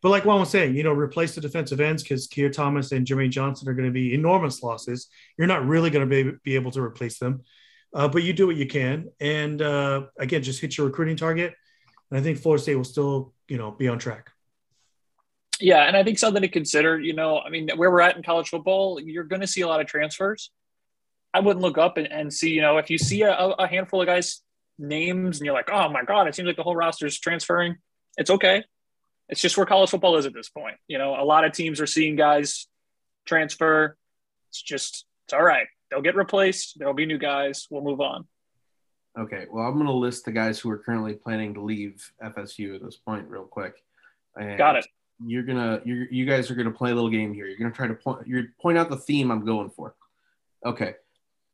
[0.02, 3.06] but like Juan was saying, you know, replace the defensive ends because Keir Thomas and
[3.06, 5.08] Jermaine Johnson are going to be enormous losses.
[5.36, 7.42] You're not really going to be, be able to replace them,
[7.94, 9.10] uh, but you do what you can.
[9.20, 11.54] And uh, again, just hit your recruiting target.
[12.10, 14.30] And I think Florida State will still, you know, be on track.
[15.60, 16.98] Yeah, and I think something to consider.
[16.98, 19.66] You know, I mean, where we're at in college football, you're going to see a
[19.66, 20.50] lot of transfers.
[21.32, 24.00] I wouldn't look up and, and see, you know, if you see a, a handful
[24.00, 24.42] of guys'
[24.78, 27.76] names and you're like, oh my god, it seems like the whole roster is transferring.
[28.16, 28.64] It's okay
[29.30, 30.76] it's just where college football is at this point.
[30.88, 32.66] You know, a lot of teams are seeing guys
[33.24, 33.96] transfer.
[34.48, 35.66] It's just, it's all right.
[35.90, 36.78] They'll get replaced.
[36.78, 37.66] There'll be new guys.
[37.70, 38.26] We'll move on.
[39.18, 39.46] Okay.
[39.50, 42.82] Well, I'm going to list the guys who are currently planning to leave FSU at
[42.82, 43.74] this point, real quick.
[44.36, 44.86] And Got it.
[45.24, 47.44] You're gonna, you you guys are gonna play a little game here.
[47.44, 49.94] You're gonna try to point, you point out the theme I'm going for.
[50.64, 50.94] Okay.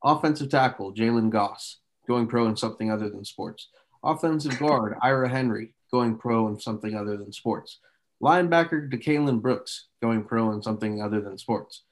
[0.07, 3.71] Offensive tackle Jalen Goss going pro in something other than sports.
[4.05, 7.81] Offensive guard Ira Henry going pro in something other than sports.
[8.23, 11.83] Linebacker DeCalon Brooks going pro in something other than sports.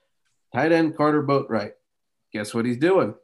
[0.54, 1.72] Tight end Carter Boatwright.
[2.32, 3.14] Guess what he's doing?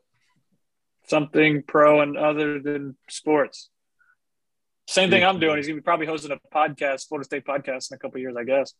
[1.06, 3.70] Something pro and other than sports.
[4.88, 5.58] Same thing I'm doing.
[5.58, 8.42] He's gonna be probably hosting a podcast, Florida State podcast, in a couple years, I
[8.42, 8.74] guess.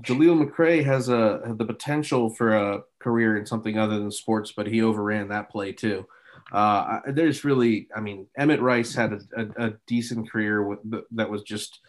[0.00, 4.66] Jaleel McRae has a the potential for a career in something other than sports, but
[4.66, 6.06] he overran that play too.
[6.52, 10.78] Uh, there's really, I mean, Emmett Rice had a, a, a decent career with,
[11.12, 11.80] that was just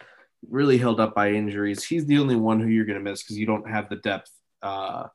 [0.50, 1.84] really held up by injuries.
[1.84, 4.32] He's the only one who you're going to miss because you don't have the depth
[4.62, 5.08] uh,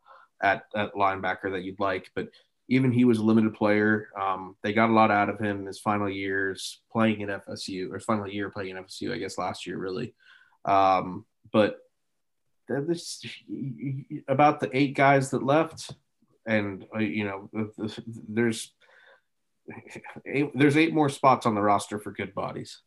[0.42, 2.10] at, at linebacker that you'd like.
[2.14, 2.28] But
[2.68, 4.08] even he was a limited player.
[4.20, 8.00] Um, they got a lot out of him his final years playing at FSU, or
[8.00, 10.14] final year playing at FSU, I guess last year, really.
[10.64, 11.78] Um, but
[12.80, 13.22] this,
[14.28, 15.94] about the eight guys that left,
[16.46, 17.50] and uh, you know,
[18.28, 18.72] there's
[20.26, 22.80] eight, there's eight more spots on the roster for good bodies.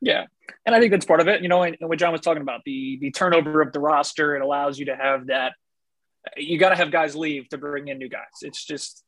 [0.00, 0.26] Yeah,
[0.64, 1.42] and I think that's part of it.
[1.42, 4.36] You know, and, and what John was talking about the the turnover of the roster,
[4.36, 5.52] it allows you to have that.
[6.36, 8.20] You got to have guys leave to bring in new guys.
[8.42, 9.04] It's just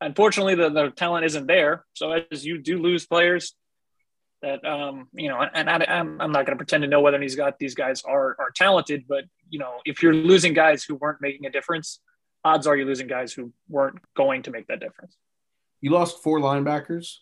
[0.00, 1.84] unfortunately the, the talent isn't there.
[1.94, 3.54] So as you do lose players,
[4.42, 7.18] that um, you know, and I, am I'm not going to pretend to know whether
[7.18, 10.96] these got these guys are are talented, but you know, if you're losing guys who
[10.96, 12.00] weren't making a difference,
[12.44, 15.16] odds are you're losing guys who weren't going to make that difference
[15.82, 17.16] you lost four linebackers,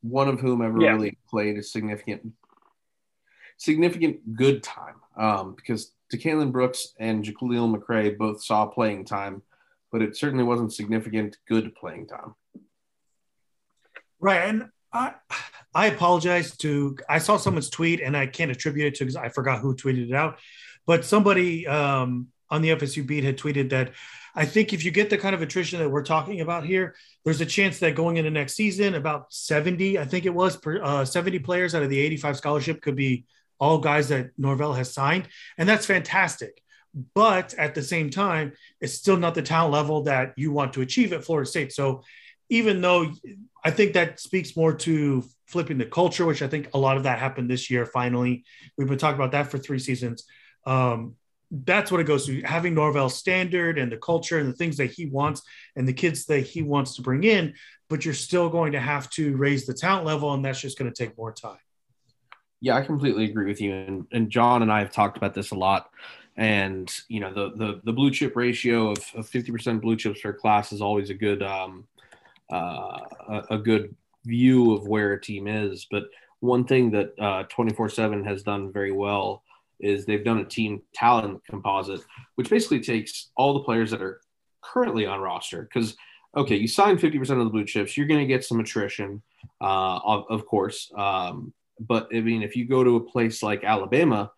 [0.00, 0.92] one of whom ever yeah.
[0.92, 2.32] really played a significant,
[3.58, 4.96] significant good time.
[5.16, 9.42] Um, because DeCalon Brooks and Jaleel McRae both saw playing time,
[9.92, 12.34] but it certainly wasn't significant good playing time.
[14.18, 14.70] Right, and
[15.74, 19.28] I apologize to I saw someone's tweet and I can't attribute it to because I
[19.28, 20.38] forgot who tweeted it out,
[20.86, 23.92] but somebody um, on the FSU beat had tweeted that
[24.34, 26.94] I think if you get the kind of attrition that we're talking about here,
[27.24, 31.06] there's a chance that going into next season, about 70, I think it was, uh,
[31.06, 33.24] 70 players out of the 85 scholarship could be
[33.58, 35.28] all guys that Norvell has signed.
[35.56, 36.62] And that's fantastic.
[37.14, 40.82] But at the same time, it's still not the talent level that you want to
[40.82, 41.72] achieve at Florida State.
[41.72, 42.02] So
[42.50, 43.10] even though
[43.66, 47.02] I think that speaks more to flipping the culture, which I think a lot of
[47.02, 48.44] that happened this year, finally.
[48.78, 50.24] We've been talking about that for three seasons.
[50.64, 51.16] Um,
[51.50, 54.92] that's what it goes to having Norvell's standard and the culture and the things that
[54.92, 55.42] he wants
[55.74, 57.54] and the kids that he wants to bring in,
[57.90, 60.92] but you're still going to have to raise the talent level, and that's just going
[60.92, 61.58] to take more time.
[62.60, 63.72] Yeah, I completely agree with you.
[63.72, 65.90] And, and John and I have talked about this a lot.
[66.36, 70.32] and you know the the, the blue chip ratio of, of 50% blue chips per
[70.32, 71.88] class is always a good um,
[72.52, 73.94] uh, a, a, good
[74.24, 75.86] view of where a team is.
[75.90, 76.04] But
[76.40, 79.42] one thing that 24 uh, 7 has done very well
[79.80, 82.00] is they've done a team talent composite,
[82.36, 84.20] which basically takes all the players that are
[84.62, 85.62] currently on roster.
[85.62, 85.96] Because,
[86.36, 89.22] okay, you sign 50% of the blue chips, you're going to get some attrition,
[89.60, 90.90] uh, of, of course.
[90.96, 94.30] Um, but I mean, if you go to a place like Alabama,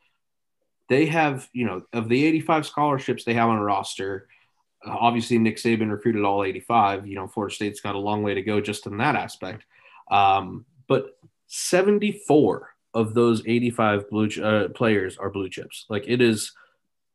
[0.88, 4.37] they have, you know, of the 85 scholarships they have on roster, uh,
[4.84, 7.06] obviously Nick Saban recruited all 85.
[7.06, 9.64] You know, Florida State's got a long way to go just in that aspect.
[10.10, 11.18] Um, but
[11.48, 15.86] 74 of those 85 blue uh, players are blue chips.
[15.88, 16.52] Like it is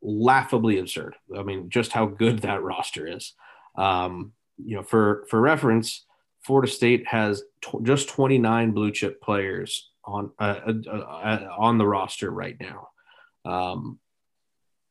[0.02, 1.16] laughably absurd.
[1.38, 3.34] I mean, just how good that roster is.
[3.76, 6.06] Um, you know, for for reference,
[6.42, 11.88] Florida State has t- just 29 blue chip players on uh, uh, uh on the
[11.88, 12.90] roster right now.
[13.46, 14.00] Um,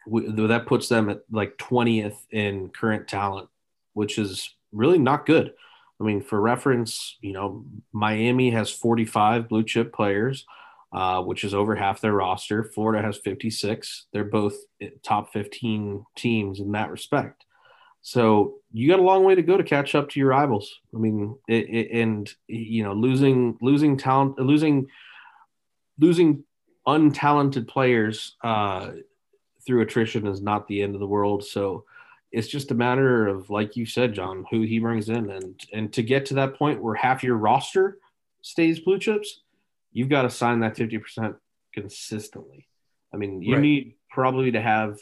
[0.06, 3.48] that puts them at like 20th in current talent,
[3.94, 5.52] which is really not good.
[6.00, 10.44] I mean, for reference, you know, Miami has 45 blue chip players,
[10.92, 12.64] uh, which is over half their roster.
[12.64, 14.06] Florida has 56.
[14.12, 14.56] They're both
[15.04, 17.44] top 15 teams in that respect.
[18.02, 20.80] So you got a long way to go to catch up to your rivals.
[20.92, 24.88] I mean, it, it, and you know, losing losing talent, losing
[26.00, 26.42] losing
[26.86, 28.90] untalented players uh,
[29.66, 31.44] through attrition is not the end of the world.
[31.44, 31.84] So
[32.30, 35.92] it's just a matter of, like you said, John, who he brings in, and and
[35.92, 37.98] to get to that point where half your roster
[38.40, 39.42] stays blue chips,
[39.92, 41.36] you've got to sign that fifty percent
[41.74, 42.66] consistently.
[43.12, 43.62] I mean, you right.
[43.62, 44.98] need probably to have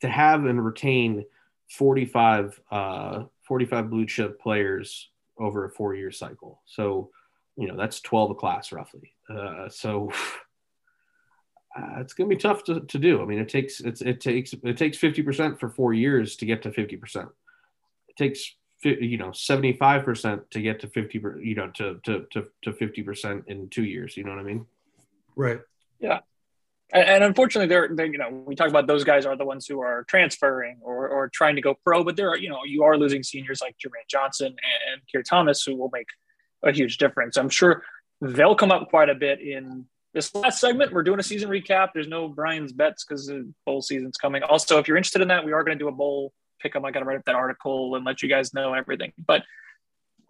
[0.00, 1.24] to have and retain
[1.70, 5.08] 45, uh, 45 blue chip players
[5.38, 6.60] over a four year cycle.
[6.66, 7.10] So,
[7.56, 9.12] you know, that's 12 a class roughly.
[9.28, 10.12] Uh, so
[11.76, 13.22] uh, it's going to be tough to, to do.
[13.22, 16.46] I mean, it takes it's it takes it takes fifty percent for four years to
[16.46, 17.28] get to fifty percent.
[18.08, 22.26] It takes you know seventy five percent to get to fifty you know to to
[22.32, 24.16] to to fifty percent in two years.
[24.16, 24.66] You know what I mean?
[25.36, 25.60] Right.
[26.00, 26.20] Yeah.
[26.92, 29.66] And, and unfortunately, they're, they you know we talk about those guys are the ones
[29.66, 32.82] who are transferring or or trying to go pro, but there are you know you
[32.82, 36.08] are losing seniors like Jermaine Johnson and, and Keir Thomas who will make
[36.64, 37.36] a huge difference.
[37.36, 37.84] I'm sure
[38.20, 41.90] they'll come up quite a bit in this last segment, we're doing a season recap.
[41.94, 44.42] There's no Brian's bets because the bowl season's coming.
[44.42, 46.84] Also, if you're interested in that, we are going to do a bowl pick 'em.
[46.84, 49.12] I got to write up that article and let you guys know everything.
[49.24, 49.44] But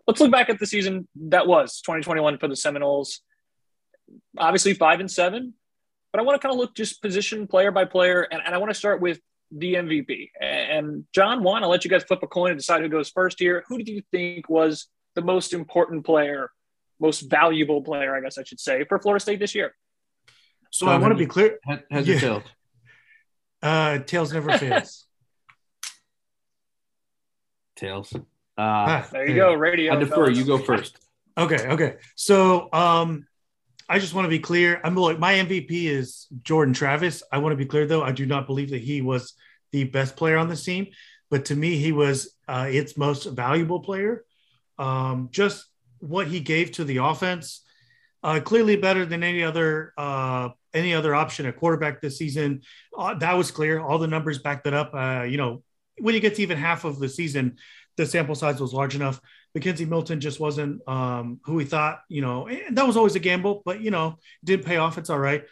[0.07, 3.21] let's look back at the season that was 2021 for the Seminoles.
[4.37, 5.55] Obviously, five and seven.
[6.13, 8.59] But I want to kind of look just position player by player, and, and I
[8.59, 9.21] want to start with
[9.53, 10.31] the MVP.
[10.41, 13.39] And John, one, I'll let you guys flip a coin and decide who goes first
[13.39, 13.65] here.
[13.69, 16.51] Who do you think was the most important player
[17.01, 19.75] most valuable player, I guess I should say, for Florida State this year.
[20.71, 21.59] So um, I want to be clear.
[21.91, 22.17] Has yeah.
[22.17, 22.43] it failed?
[23.63, 25.07] Uh, tails never fails.
[27.77, 28.15] tails.
[28.15, 28.21] Uh,
[28.59, 29.55] ah, there you go.
[29.55, 29.95] Radio.
[29.95, 30.31] I defer.
[30.31, 30.99] You go first.
[31.37, 31.67] Okay.
[31.67, 31.97] Okay.
[32.15, 33.27] So, um,
[33.91, 34.81] I just want to be clear.
[34.85, 37.25] I'm like my MVP is Jordan Travis.
[37.33, 38.03] I want to be clear though.
[38.03, 39.35] I do not believe that he was
[39.73, 40.87] the best player on the team,
[41.29, 44.25] but to me, he was uh, its most valuable player.
[44.79, 45.67] Um, just
[46.01, 47.63] what he gave to the offense.
[48.23, 52.63] Uh, clearly better than any other uh, any other option at quarterback this season.
[52.97, 53.81] Uh, that was clear.
[53.81, 54.95] All the numbers backed that up.
[54.95, 55.63] Uh, you know,
[55.99, 57.57] when you get to even half of the season,
[57.97, 59.21] the sample size was large enough.
[59.57, 62.01] McKenzie Milton just wasn't um, who we thought.
[62.09, 64.99] You know, and that was always a gamble, but you know, did pay off.
[64.99, 65.45] It's all right.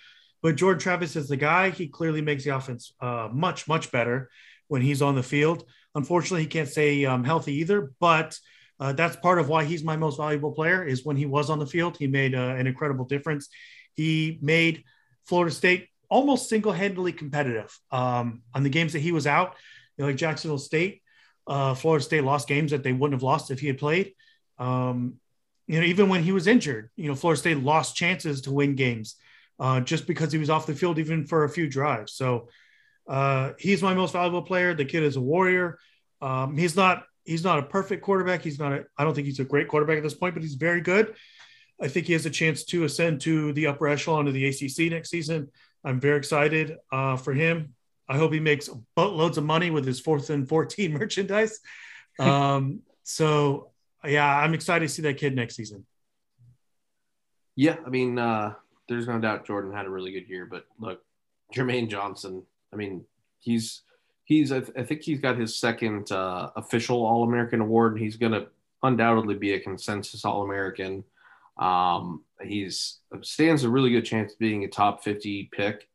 [0.43, 1.71] But Jordan Travis is the guy.
[1.71, 4.31] He clearly makes the offense uh, much much better
[4.69, 5.65] when he's on the field.
[5.95, 8.39] Unfortunately, he can't stay um, healthy either, but
[8.81, 10.85] uh, that's part of why he's my most valuable player.
[10.85, 13.49] Is when he was on the field, he made uh, an incredible difference.
[13.95, 14.85] He made
[15.27, 19.55] Florida State almost single-handedly competitive um, on the games that he was out.
[19.97, 21.03] You know, like Jacksonville State,
[21.47, 24.13] uh, Florida State lost games that they wouldn't have lost if he had played.
[24.59, 25.15] Um,
[25.67, 28.75] you know, even when he was injured, you know, Florida State lost chances to win
[28.75, 29.17] games
[29.59, 32.13] uh, just because he was off the field, even for a few drives.
[32.15, 32.49] So
[33.07, 34.73] uh, he's my most valuable player.
[34.75, 35.79] The kid is a warrior.
[36.23, 38.43] Um, he's not he's not a perfect quarterback.
[38.43, 40.55] He's not a, I don't think he's a great quarterback at this point, but he's
[40.55, 41.15] very good.
[41.81, 44.91] I think he has a chance to ascend to the upper echelon of the ACC
[44.91, 45.49] next season.
[45.85, 47.75] I'm very excited uh, for him.
[48.09, 51.61] I hope he makes boatloads of money with his fourth and 14 merchandise.
[52.19, 53.71] Um, so,
[54.05, 55.87] yeah, I'm excited to see that kid next season.
[57.55, 58.55] Yeah, I mean, uh,
[58.89, 61.03] there's no doubt Jordan had a really good year, but look,
[61.55, 63.05] Jermaine Johnson, I mean,
[63.39, 63.83] he's
[64.29, 68.03] he's I, th- I think he's got his second uh, official All American award, and
[68.03, 68.47] he's going to
[68.83, 71.03] undoubtedly be a consensus All American.
[71.59, 75.89] Um, he's stands a really good chance of being a top 50 pick.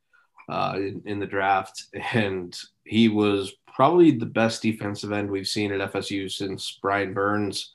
[0.49, 5.71] uh, in, in the draft, and he was probably the best defensive end we've seen
[5.71, 7.73] at FSU since Brian Burns,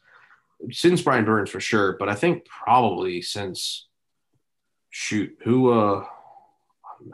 [0.70, 3.86] since Brian Burns for sure, but I think probably since
[4.90, 6.04] shoot who uh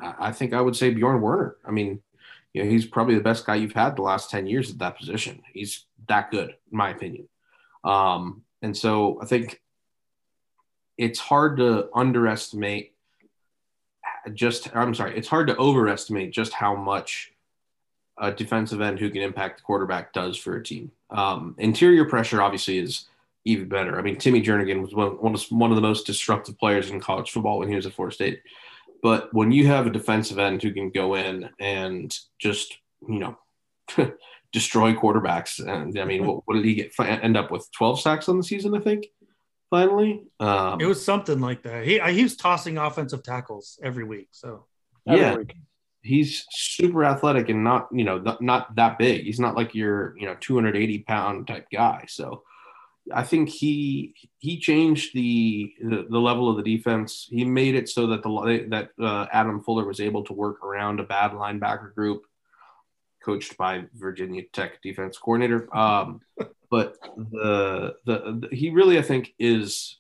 [0.01, 1.57] I think I would say Bjorn Werner.
[1.67, 2.01] I mean,
[2.55, 4.97] you know, he's probably the best guy you've had the last 10 years at that
[4.97, 5.43] position.
[5.53, 7.29] He's that good, in my opinion.
[7.83, 9.61] Um, and so I think
[10.97, 12.93] it's hard to underestimate
[14.33, 17.33] just I'm sorry, it's hard to overestimate just how much
[18.19, 20.91] a defensive end who can impact the quarterback does for a team.
[21.11, 23.07] Um, interior pressure obviously is
[23.45, 23.99] even better.
[23.99, 25.13] I mean, Timmy Jernigan was one,
[25.51, 28.43] one, of, the most disruptive players in college football when he was at Florida State.
[29.05, 32.77] But when you have a defensive end who can go in and just,
[33.09, 33.39] you know,
[34.53, 36.93] destroy quarterbacks, and I mean, what, what, did he get?
[36.99, 39.07] End up with 12 sacks on the season, I think
[39.75, 40.23] finally.
[40.39, 41.85] Um, it was something like that.
[41.85, 44.29] He he was tossing offensive tackles every week.
[44.31, 44.67] So
[45.05, 45.55] yeah, week.
[46.03, 49.25] he's super athletic and not you know not, not that big.
[49.25, 52.05] He's not like your you know 280 pound type guy.
[52.09, 52.45] So
[53.13, 57.27] I think he he changed the, the, the level of the defense.
[57.31, 61.01] He made it so that the that uh, Adam Fuller was able to work around
[61.01, 62.23] a bad linebacker group
[63.23, 65.75] coached by Virginia Tech defense coordinator.
[65.77, 66.21] Um,
[66.71, 69.99] but the, the, the he really I think is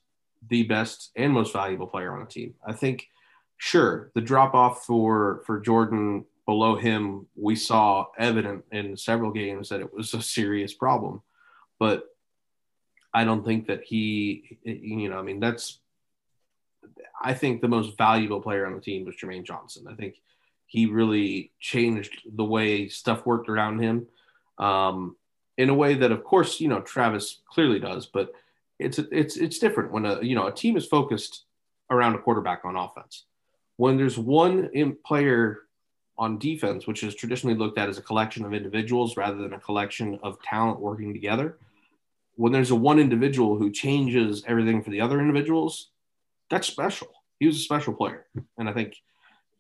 [0.49, 2.55] the best and most valuable player on the team.
[2.67, 3.07] I think
[3.59, 9.69] sure the drop off for for Jordan below him we saw evident in several games
[9.69, 11.23] that it was a serious problem,
[11.79, 12.05] but
[13.15, 15.79] I don't think that he you know I mean that's
[17.23, 19.87] I think the most valuable player on the team was Jermaine Johnson.
[19.89, 20.17] I think
[20.67, 24.07] he really changed the way stuff worked around him
[24.59, 25.17] um,
[25.57, 28.33] in a way that, of course, you know Travis clearly does, but
[28.79, 31.45] it's it's it's different when a you know a team is focused
[31.91, 33.25] around a quarterback on offense.
[33.77, 34.69] When there's one
[35.05, 35.61] player
[36.17, 39.61] on defense, which is traditionally looked at as a collection of individuals rather than a
[39.61, 41.59] collection of talent working together,
[42.37, 45.91] when there's a one individual who changes everything for the other individuals,
[46.51, 47.09] that's special.
[47.39, 48.27] He was a special player,
[48.59, 48.97] and I think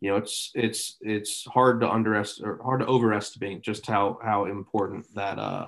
[0.01, 4.47] you know it's it's it's hard to underestimate or hard to overestimate just how how
[4.47, 5.66] important that uh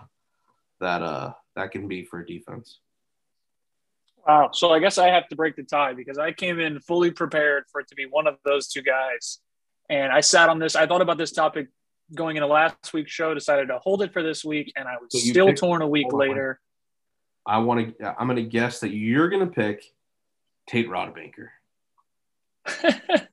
[0.80, 2.80] that uh that can be for a defense.
[4.26, 4.50] Wow.
[4.52, 7.64] So I guess I have to break the tie because I came in fully prepared
[7.70, 9.38] for it to be one of those two guys.
[9.88, 10.74] And I sat on this.
[10.74, 11.68] I thought about this topic
[12.14, 15.12] going into last week's show, decided to hold it for this week, and I was
[15.12, 16.60] so still torn a week later.
[17.46, 18.14] I want to.
[18.18, 19.84] I'm going to guess that you're going to pick
[20.66, 21.48] Tate Rodemaker.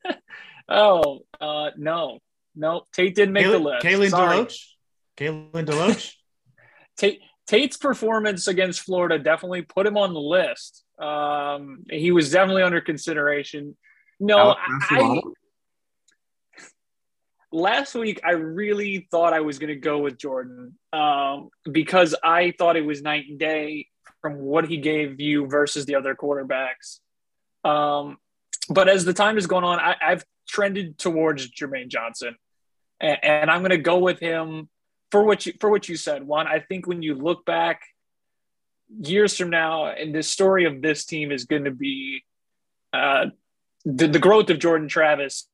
[0.69, 2.19] Oh, uh, no,
[2.55, 2.83] no.
[2.93, 3.85] Tate didn't make the list.
[3.85, 4.57] Kalen DeLoach.
[5.17, 6.13] Kalen DeLoach.
[6.97, 10.83] Tate Tate's performance against Florida definitely put him on the list.
[10.97, 13.75] Um, he was definitely under consideration.
[14.19, 14.55] No, I,
[14.91, 15.21] I,
[17.51, 22.53] last week I really thought I was going to go with Jordan um, because I
[22.57, 23.87] thought it was night and day
[24.21, 26.99] from what he gave you versus the other quarterbacks.
[27.63, 28.17] Um,
[28.69, 32.35] but as the time has gone on, I, have trended towards Jermaine Johnson,
[32.99, 34.69] and, and I'm going to go with him
[35.11, 36.25] for what you for what you said.
[36.25, 37.81] One, I think when you look back
[38.89, 42.23] years from now, and the story of this team is going to be
[42.93, 43.27] uh,
[43.85, 45.47] the, the growth of Jordan Travis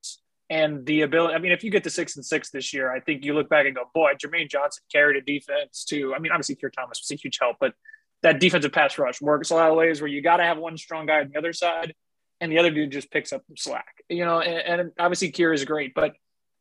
[0.50, 1.36] and the ability.
[1.36, 3.50] I mean, if you get to six and six this year, I think you look
[3.50, 6.14] back and go, boy, Jermaine Johnson carried a defense too.
[6.16, 7.74] I mean, obviously, Keir Thomas was a huge help, but
[8.22, 10.78] that defensive pass rush works a lot of ways where you got to have one
[10.78, 11.94] strong guy on the other side
[12.42, 14.04] and the other dude just picks up slack.
[14.10, 16.14] You know, and, and obviously Keir is great, but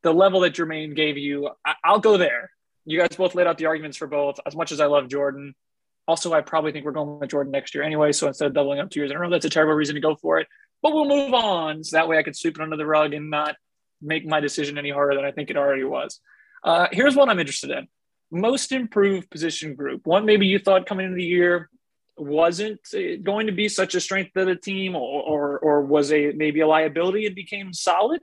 [0.02, 2.50] the level that Jermaine gave you, I, I'll go there.
[2.84, 4.40] You guys both laid out the arguments for both.
[4.46, 5.54] As much as I love Jordan,
[6.06, 8.12] also I probably think we're going with Jordan next year anyway.
[8.12, 10.00] So instead of doubling up two years in a row, that's a terrible reason to
[10.00, 10.46] go for it.
[10.80, 13.30] But we'll move on, so that way I can sweep it under the rug and
[13.30, 13.56] not
[14.00, 16.20] make my decision any harder than I think it already was.
[16.62, 17.88] Uh, here's what I'm interested in:
[18.30, 20.06] most improved position group.
[20.06, 21.70] One maybe you thought coming into the year
[22.16, 22.80] wasn't
[23.22, 26.60] going to be such a strength of the team or, or, or was a maybe
[26.60, 28.20] a liability and became solid.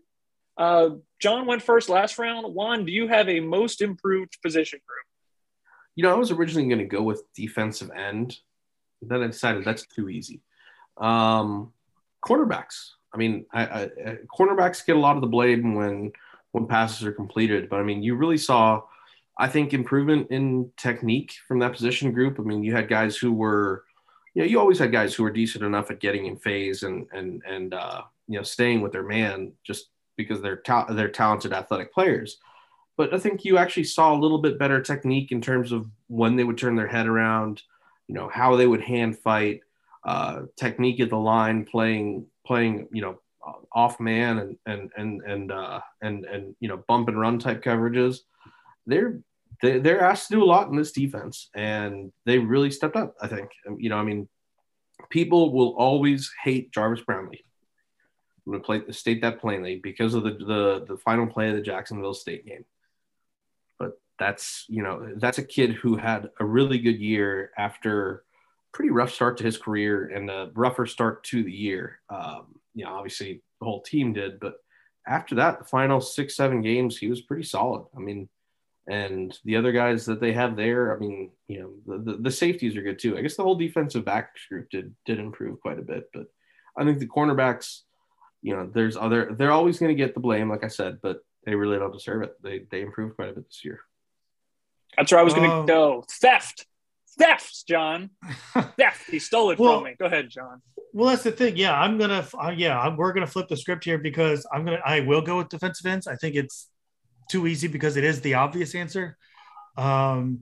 [0.57, 0.89] Uh,
[1.19, 2.53] John went first last round.
[2.53, 5.05] Juan, do you have a most improved position group?
[5.95, 8.37] You know, I was originally going to go with defensive end.
[9.01, 10.41] Then I decided that's too easy.
[10.97, 11.71] Um,
[12.23, 12.91] cornerbacks.
[13.13, 13.89] I mean, I, I,
[14.37, 16.11] cornerbacks get a lot of the blame when
[16.51, 18.83] when passes are completed, but I mean, you really saw–
[19.37, 22.39] I think improvement in technique from that position group.
[22.39, 23.83] I mean, you had guys who were,
[24.33, 27.07] you know, you always had guys who were decent enough at getting in phase and
[27.11, 31.53] and and uh, you know staying with their man just because they're ta- they're talented
[31.53, 32.37] athletic players.
[32.97, 36.37] But I think you actually saw a little bit better technique in terms of when
[36.37, 37.61] they would turn their head around,
[38.07, 39.61] you know, how they would hand fight,
[40.05, 43.19] uh, technique at the line, playing playing you know
[43.73, 47.63] off man and and and and uh, and and you know bump and run type
[47.63, 48.19] coverages.
[48.85, 49.19] They're
[49.61, 53.15] they're asked to do a lot in this defense, and they really stepped up.
[53.21, 54.27] I think you know I mean
[55.09, 57.43] people will always hate Jarvis Brownlee.
[58.45, 61.55] I'm going to play, state that plainly because of the, the the final play of
[61.55, 62.65] the Jacksonville State game.
[63.79, 68.23] But that's you know that's a kid who had a really good year after
[68.71, 71.99] pretty rough start to his career and a rougher start to the year.
[72.09, 74.55] Um, you know, obviously the whole team did, but
[75.07, 77.85] after that, the final six seven games, he was pretty solid.
[77.95, 78.27] I mean,
[78.87, 82.31] and the other guys that they have there, I mean, you know, the, the, the,
[82.31, 83.17] safeties are good too.
[83.17, 86.27] I guess the whole defensive back group did did improve quite a bit, but
[86.77, 87.81] I think the cornerbacks,
[88.43, 91.19] you know, there's other they're always going to get the blame, like I said, but
[91.45, 92.35] they really don't deserve it.
[92.43, 93.79] They they improved quite a bit this year.
[94.97, 96.05] That's where I was going to um, go.
[96.09, 96.65] Theft,
[97.17, 98.11] theft, John,
[98.77, 99.09] theft.
[99.09, 99.95] He stole it well, from me.
[99.97, 100.61] Go ahead, John.
[100.93, 101.57] Well, that's the thing.
[101.57, 102.25] Yeah, I'm gonna.
[102.33, 104.81] Uh, yeah, I'm, we're gonna flip the script here because I'm gonna.
[104.85, 106.07] I will go with defensive ends.
[106.07, 106.69] I think it's
[107.29, 109.17] too easy because it is the obvious answer.
[109.77, 110.41] Um,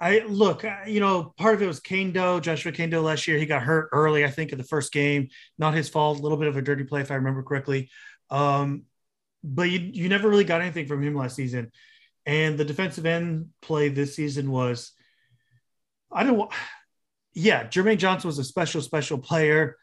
[0.00, 3.38] I look, you know, part of it was Kaindoh, Joshua Kaindoh last year.
[3.38, 5.28] He got hurt early, I think, in the first game.
[5.58, 6.18] Not his fault.
[6.18, 7.90] A little bit of a dirty play, if I remember correctly.
[8.30, 8.84] Um,
[9.44, 11.70] but you you never really got anything from him last season.
[12.26, 14.92] And the defensive end play this season was,
[16.10, 16.50] I don't.
[17.34, 19.76] Yeah, Jermaine Johnson was a special, special player.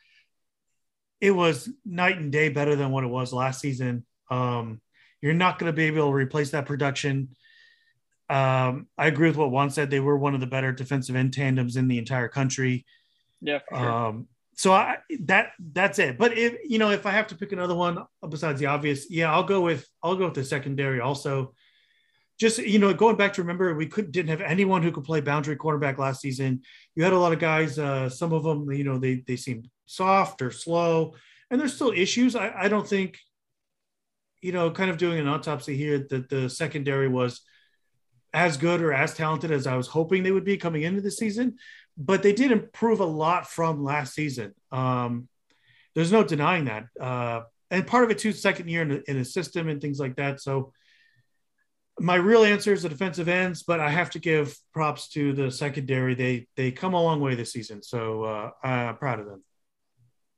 [1.22, 4.06] It was night and day better than what it was last season.
[4.30, 4.82] Um,
[5.26, 7.30] you're not going to be able to replace that production.
[8.30, 9.90] Um, I agree with what Juan said.
[9.90, 12.86] They were one of the better defensive end tandems in the entire country.
[13.42, 13.60] Yeah.
[13.68, 13.92] Sure.
[13.92, 16.20] Um, so I, that that's it.
[16.20, 19.34] But if you know, if I have to pick another one besides the obvious, yeah,
[19.34, 21.54] I'll go with I'll go with the secondary also.
[22.40, 25.22] Just you know, going back to remember, we could didn't have anyone who could play
[25.22, 26.62] boundary quarterback last season.
[26.94, 27.80] You had a lot of guys.
[27.80, 31.16] Uh, some of them, you know, they they seemed soft or slow,
[31.50, 32.36] and there's still issues.
[32.36, 33.18] I, I don't think
[34.46, 37.42] you know, kind of doing an autopsy here that the secondary was
[38.32, 41.10] as good or as talented as I was hoping they would be coming into the
[41.10, 41.58] season,
[41.98, 44.54] but they did improve a lot from last season.
[44.72, 45.28] Um,
[45.96, 46.86] there's no denying that.
[47.02, 47.42] Uh,
[47.72, 50.18] and part of it too, second year in a, in a system and things like
[50.18, 50.40] that.
[50.42, 50.74] So
[52.00, 55.50] my real answer is the defensive ends, but I have to give props to the
[55.50, 56.14] secondary.
[56.14, 59.44] They they come a long way this season, so uh, I'm proud of them.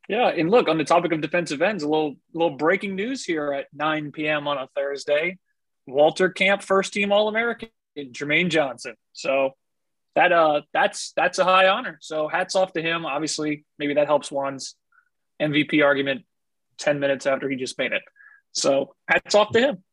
[0.08, 3.51] Yeah, and look on the topic of defensive ends, a little little breaking news here
[3.51, 4.47] at 9 p.m.
[4.47, 5.38] on a Thursday.
[5.86, 8.95] Walter Camp, first team All American, Jermaine Johnson.
[9.14, 9.51] So
[10.16, 11.97] that uh that's that's a high honor.
[12.01, 13.05] So hats off to him.
[13.05, 14.76] Obviously, maybe that helps Juan's
[15.41, 16.26] MVP argument
[16.80, 18.01] 10 minutes after he just made it.
[18.51, 19.84] So hats off to him.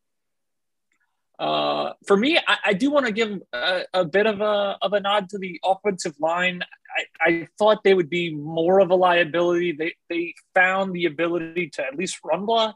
[1.37, 4.93] Uh, for me, I, I do want to give a, a, bit of a of
[4.93, 6.63] a nod to the offensive line.
[6.95, 9.73] I, I thought they would be more of a liability.
[9.73, 12.75] They they found the ability to at least run block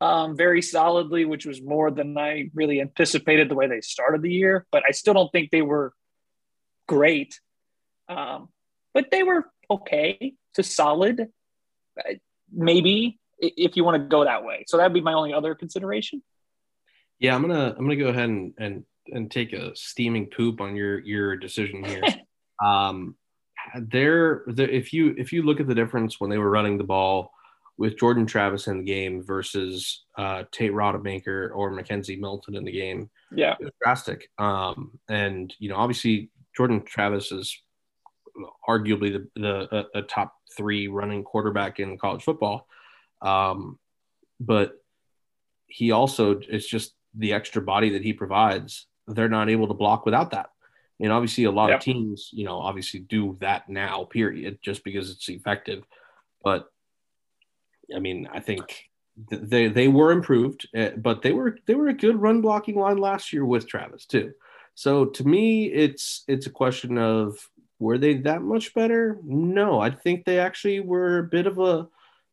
[0.00, 4.32] um, very solidly, which was more than I really anticipated the way they started the
[4.32, 4.66] year.
[4.72, 5.92] But I still don't think they were
[6.88, 7.38] great.
[8.08, 8.48] Um,
[8.94, 11.28] but they were okay to solid,
[12.52, 14.64] maybe if you want to go that way.
[14.66, 16.22] So that'd be my only other consideration.
[17.18, 20.74] Yeah, I'm gonna I'm gonna go ahead and and and take a steaming poop on
[20.74, 22.02] your your decision here.
[22.64, 23.14] um,
[23.74, 26.84] there, the, if you if you look at the difference when they were running the
[26.84, 27.32] ball
[27.76, 32.72] with Jordan Travis in the game versus uh, Tate Rodemaker or McKenzie Milton in the
[32.72, 34.30] game, yeah, it was drastic.
[34.38, 37.56] Um, and you know, obviously Jordan Travis is
[38.68, 42.66] arguably the, the a, a top three running quarterback in college football.
[43.22, 43.78] Um,
[44.38, 44.74] but
[45.66, 50.04] he also it's just the extra body that he provides, they're not able to block
[50.04, 50.50] without that.
[51.00, 55.10] And obviously, a lot of teams, you know, obviously do that now, period, just because
[55.10, 55.84] it's effective.
[56.42, 56.70] But
[57.94, 58.90] I mean, I think
[59.28, 62.98] they they were improved, eh, but they were they were a good run blocking line
[62.98, 64.32] last year with Travis too.
[64.74, 67.38] So to me, it's it's a question of
[67.78, 69.18] were they that much better?
[69.24, 71.88] No, I think they actually were a bit of a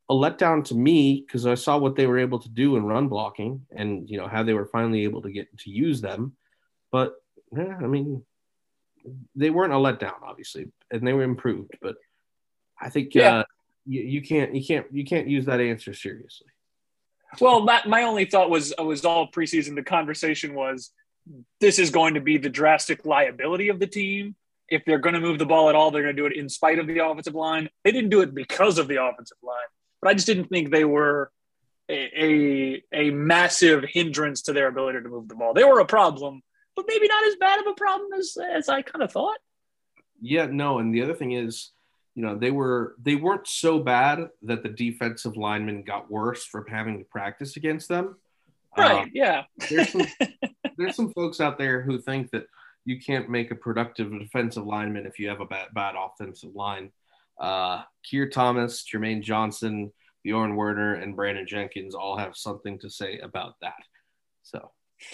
[0.10, 3.10] a letdown to me because I saw what they were able to do in run
[3.10, 6.34] blocking and you know how they were finally able to get to use them.
[6.92, 7.16] But
[7.52, 8.24] yeah, I mean,
[9.36, 11.72] they weren't a letdown, obviously, and they were improved.
[11.82, 11.96] But
[12.80, 13.40] I think yeah.
[13.40, 13.44] uh,
[13.86, 16.48] you, you can't you can't you can't use that answer seriously.
[17.42, 19.76] Well, my, my only thought was was all preseason.
[19.76, 20.92] The conversation was
[21.60, 24.36] this is going to be the drastic liability of the team.
[24.70, 26.50] If they're going to move the ball at all, they're going to do it in
[26.50, 27.70] spite of the offensive line.
[27.84, 29.56] They didn't do it because of the offensive line
[30.02, 31.32] but I just didn't think they were
[31.90, 35.54] a, a, a massive hindrance to their ability to move the ball.
[35.54, 36.42] They were a problem,
[36.78, 39.40] but maybe not as bad of a problem as as I kind of thought.
[40.22, 41.72] Yeah, no, and the other thing is,
[42.16, 46.66] you know they were they weren't so bad that the defensive linemen got worse from
[46.68, 48.16] having to practice against them.
[48.78, 49.04] Right.
[49.04, 49.44] Um, yeah.
[49.70, 50.08] there's some
[50.78, 52.46] there's some folks out there who think that
[52.86, 56.92] you can't make a productive defensive lineman if you have a bad bad offensive line.
[57.40, 59.92] Uh, Keir Thomas, Jermaine Johnson,
[60.24, 63.84] Bjorn Werner, and Brandon Jenkins all have something to say about that.
[64.42, 64.72] So,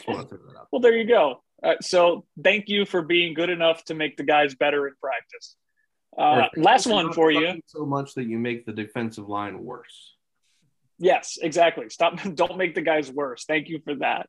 [0.07, 1.41] well, there you go.
[1.63, 5.55] Uh, so, thank you for being good enough to make the guys better in practice.
[6.17, 7.59] Uh, last one for you.
[7.65, 10.13] So much that you make the defensive line worse.
[10.99, 11.89] Yes, exactly.
[11.89, 12.19] Stop.
[12.35, 13.45] Don't make the guys worse.
[13.45, 14.27] Thank you for that.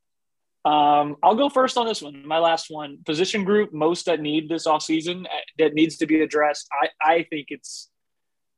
[0.65, 2.27] Um, I'll go first on this one.
[2.27, 6.23] My last one, position group most that need this offseason uh, that needs to be
[6.23, 6.67] addressed.
[6.73, 7.91] I, I think it's,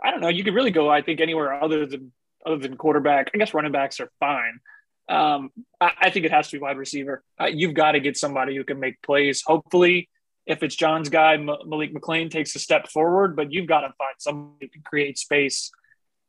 [0.02, 0.28] I don't know.
[0.28, 0.88] You could really go.
[0.88, 2.12] I think anywhere other than
[2.46, 3.30] other than quarterback.
[3.34, 4.60] I guess running backs are fine.
[5.08, 5.50] Um,
[5.80, 7.22] I, I, think it has to be wide receiver.
[7.40, 9.42] Uh, you've got to get somebody who can make plays.
[9.46, 10.08] Hopefully,
[10.46, 13.94] if it's John's guy, M- Malik McClain takes a step forward, but you've got to
[13.98, 15.70] find somebody who can create space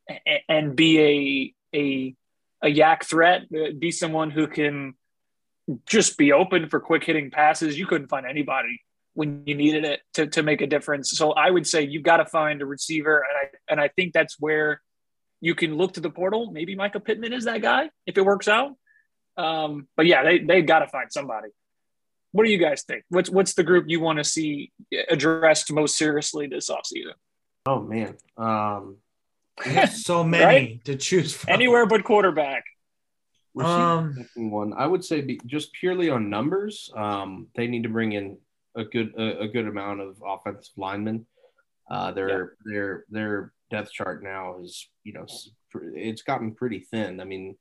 [0.07, 2.15] and, and be a a
[2.61, 3.43] a YAC threat.
[3.53, 4.93] Uh, be someone who can
[5.85, 7.77] just be open for quick hitting passes.
[7.77, 8.81] You couldn't find anybody
[9.13, 11.11] when you needed it to, to make a difference.
[11.15, 13.17] So I would say you've got to find a receiver.
[13.27, 14.81] And I, and I think that's where
[15.41, 16.51] you can look to the portal.
[16.51, 18.71] Maybe Michael Pittman is that guy if it works out.
[19.37, 21.49] Um, but yeah, they, they've got to find somebody.
[22.31, 23.03] What do you guys think?
[23.09, 24.71] What's, what's the group you want to see
[25.09, 27.13] addressed most seriously this offseason?
[27.65, 28.17] Oh man.
[28.37, 28.97] Um,
[29.91, 30.85] so many right?
[30.85, 31.53] to choose from.
[31.53, 32.63] Anywhere but quarterback
[33.65, 38.11] um, one, I would say, be, just purely on numbers, um, they need to bring
[38.11, 38.37] in
[38.75, 41.25] a good a, a good amount of offensive linemen.
[41.89, 42.45] Uh, their yeah.
[42.65, 45.25] their their depth chart now is you know
[45.95, 47.19] it's gotten pretty thin.
[47.19, 47.55] I mean,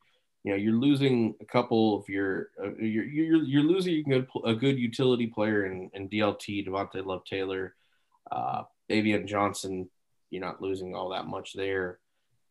[0.44, 4.28] you know, you're losing a couple of your uh, you're, you're you're losing a good,
[4.44, 7.74] a good utility player in, in DLT Devontae Love Taylor,
[8.30, 9.88] uh, Baveon Johnson.
[10.30, 11.98] You're not losing all that much there,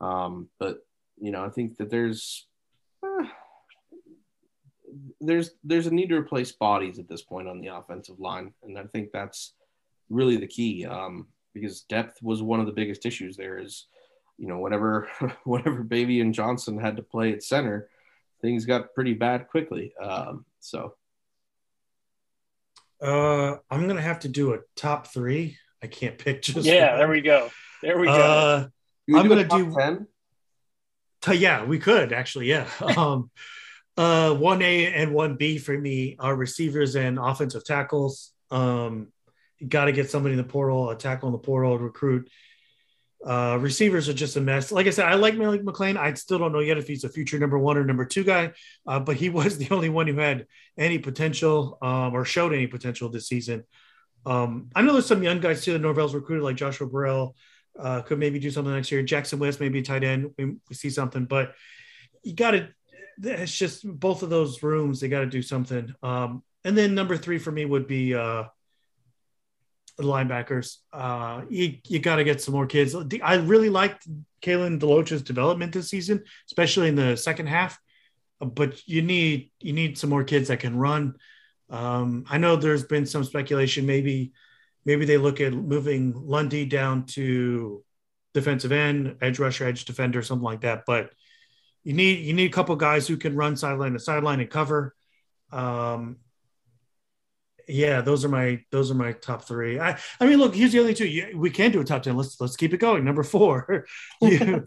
[0.02, 0.86] um, but
[1.20, 2.48] you know, I think that there's
[5.22, 8.78] there's there's a need to replace bodies at this point on the offensive line, and
[8.78, 9.54] I think that's
[10.10, 13.36] really the key um, because depth was one of the biggest issues.
[13.36, 13.88] There is,
[14.38, 15.08] you know, whenever
[15.44, 17.90] whenever Baveon Johnson had to play at center,
[18.42, 19.96] things got pretty bad quickly.
[20.00, 20.94] Um, so,
[23.02, 25.58] uh, I'm gonna have to do a top three.
[25.82, 26.68] I can't pick just.
[26.68, 27.50] Yeah, there we go.
[27.82, 28.14] There we go.
[28.14, 28.68] Uh,
[29.16, 30.08] I'm gonna do ten.
[31.32, 32.48] Yeah, we could actually.
[32.50, 32.70] Yeah.
[32.98, 33.32] Um,
[33.98, 38.34] uh, one A and one B for me are receivers and offensive tackles.
[38.52, 39.15] Um, you
[39.68, 42.30] got to get somebody in the portal, a tackle in the portal, recruit.
[43.26, 44.72] Uh, receivers are just a mess.
[44.72, 45.98] Like I said, I like Malik McClain.
[45.98, 48.52] I still don't know yet if he's a future number one or number two guy,
[48.86, 50.46] uh, but he was the only one who had
[50.78, 53.64] any potential um, or showed any potential this season.
[54.26, 57.36] Um, I know there's some young guys too that Norvell's recruited, like Joshua Burrell,
[57.80, 59.02] uh, could maybe do something next year.
[59.04, 60.32] Jackson West, maybe tight end.
[60.38, 61.54] We, we see something, but
[62.24, 62.70] you got to
[63.24, 67.16] it's just both of those rooms they got to do something um, and then number
[67.16, 68.44] three for me would be uh,
[69.98, 70.78] the linebackers.
[70.92, 72.96] Uh, you, you got to get some more kids.
[73.24, 74.08] I really liked
[74.42, 77.80] Kalen DeLoach's development this season especially in the second half.
[78.40, 81.16] But you need you need some more kids that can run.
[81.68, 84.34] Um, i know there's been some speculation maybe
[84.86, 87.84] maybe they look at moving lundy down to
[88.36, 90.84] defensive end edge rusher edge defender something like that.
[90.86, 91.12] But
[91.84, 94.94] you need you need a couple guys who can run sideline to sideline and cover.
[95.52, 96.18] Um,
[97.68, 99.80] yeah, those are my those are my top three.
[99.80, 101.32] I I mean, look, here's the other two.
[101.36, 102.18] We can do a top ten.
[102.18, 103.04] Let's let's keep it going.
[103.04, 103.86] Number four,
[104.22, 104.64] you,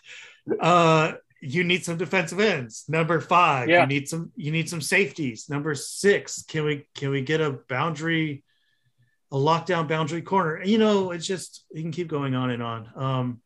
[0.60, 2.84] uh, you need some defensive ends.
[2.88, 3.82] Number five, yeah.
[3.82, 5.48] you need some you need some safeties.
[5.48, 8.44] Number six, can we can we get a boundary,
[9.30, 10.62] a lockdown boundary corner?
[10.62, 12.90] You know, it's just you can keep going on and on.
[12.94, 13.40] Um,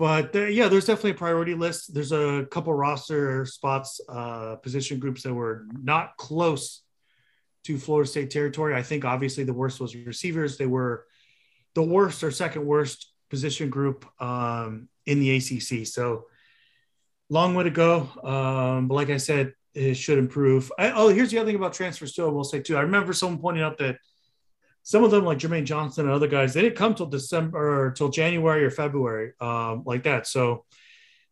[0.00, 1.92] but yeah, there's definitely a priority list.
[1.92, 6.80] There's a couple roster spots, uh, position groups that were not close
[7.70, 8.74] to Florida State territory.
[8.74, 10.58] I think obviously the worst was receivers.
[10.58, 11.06] They were
[11.74, 15.86] the worst or second worst position group um, in the ACC.
[15.86, 16.26] So
[17.28, 18.08] long way to go.
[18.24, 20.72] Um, but like I said, it should improve.
[20.78, 22.26] I, oh, here's the other thing about transfers too.
[22.26, 22.76] I will say too.
[22.76, 23.98] I remember someone pointing out that
[24.82, 27.90] some of them like Jermaine Johnson and other guys, they didn't come till December or
[27.92, 30.26] till January or February, um, like that.
[30.26, 30.64] So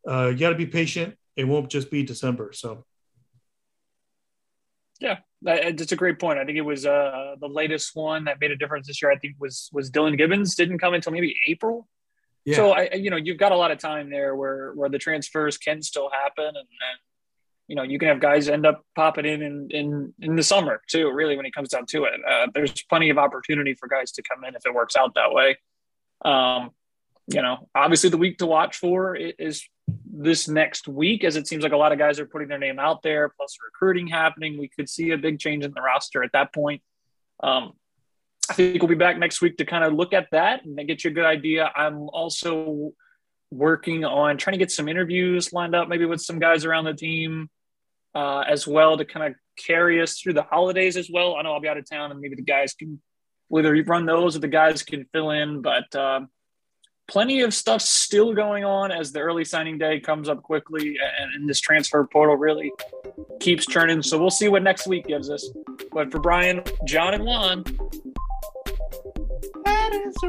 [0.09, 1.17] uh, you got to be patient.
[1.35, 2.53] It won't just be December.
[2.53, 2.85] So.
[5.01, 6.39] Yeah, that's a great point.
[6.39, 9.11] I think it was uh, the latest one that made a difference this year.
[9.11, 11.89] I think was was Dillan Gibbons didn't come until maybe April.
[12.45, 12.57] Yeah.
[12.57, 15.59] So I, you know, you've got a lot of time there where where the transfers
[15.59, 16.99] can still happen, and, and
[17.69, 20.81] you know, you can have guys end up popping in in in, in the summer
[20.89, 21.11] too.
[21.13, 24.23] Really, when it comes down to it, uh, there's plenty of opportunity for guys to
[24.23, 25.57] come in if it works out that way.
[26.25, 26.71] Um,
[27.29, 29.63] you know, obviously the week to watch for is
[30.13, 32.79] this next week, as it seems like a lot of guys are putting their name
[32.79, 34.59] out there, plus recruiting happening.
[34.59, 36.83] We could see a big change in the roster at that point.
[37.43, 37.73] Um,
[38.51, 41.05] I think we'll be back next week to kind of look at that and get
[41.05, 41.71] you a good idea.
[41.77, 42.93] I'm also
[43.51, 46.95] working on trying to get some interviews lined up, maybe with some guys around the
[46.95, 47.51] team
[48.15, 51.37] uh, as well to kind of carry us through the holidays as well.
[51.37, 53.01] I know I'll be out of town and maybe the guys can
[53.49, 56.29] whether you run those or the guys can fill in, but um,
[57.09, 61.35] plenty of stuff still going on as the early signing day comes up quickly and,
[61.35, 62.71] and this transfer portal really
[63.41, 64.03] keeps churning.
[64.03, 65.49] So we'll see what next week gives us.
[65.91, 67.65] But for Brian, John, and Juan,
[69.65, 70.29] that is a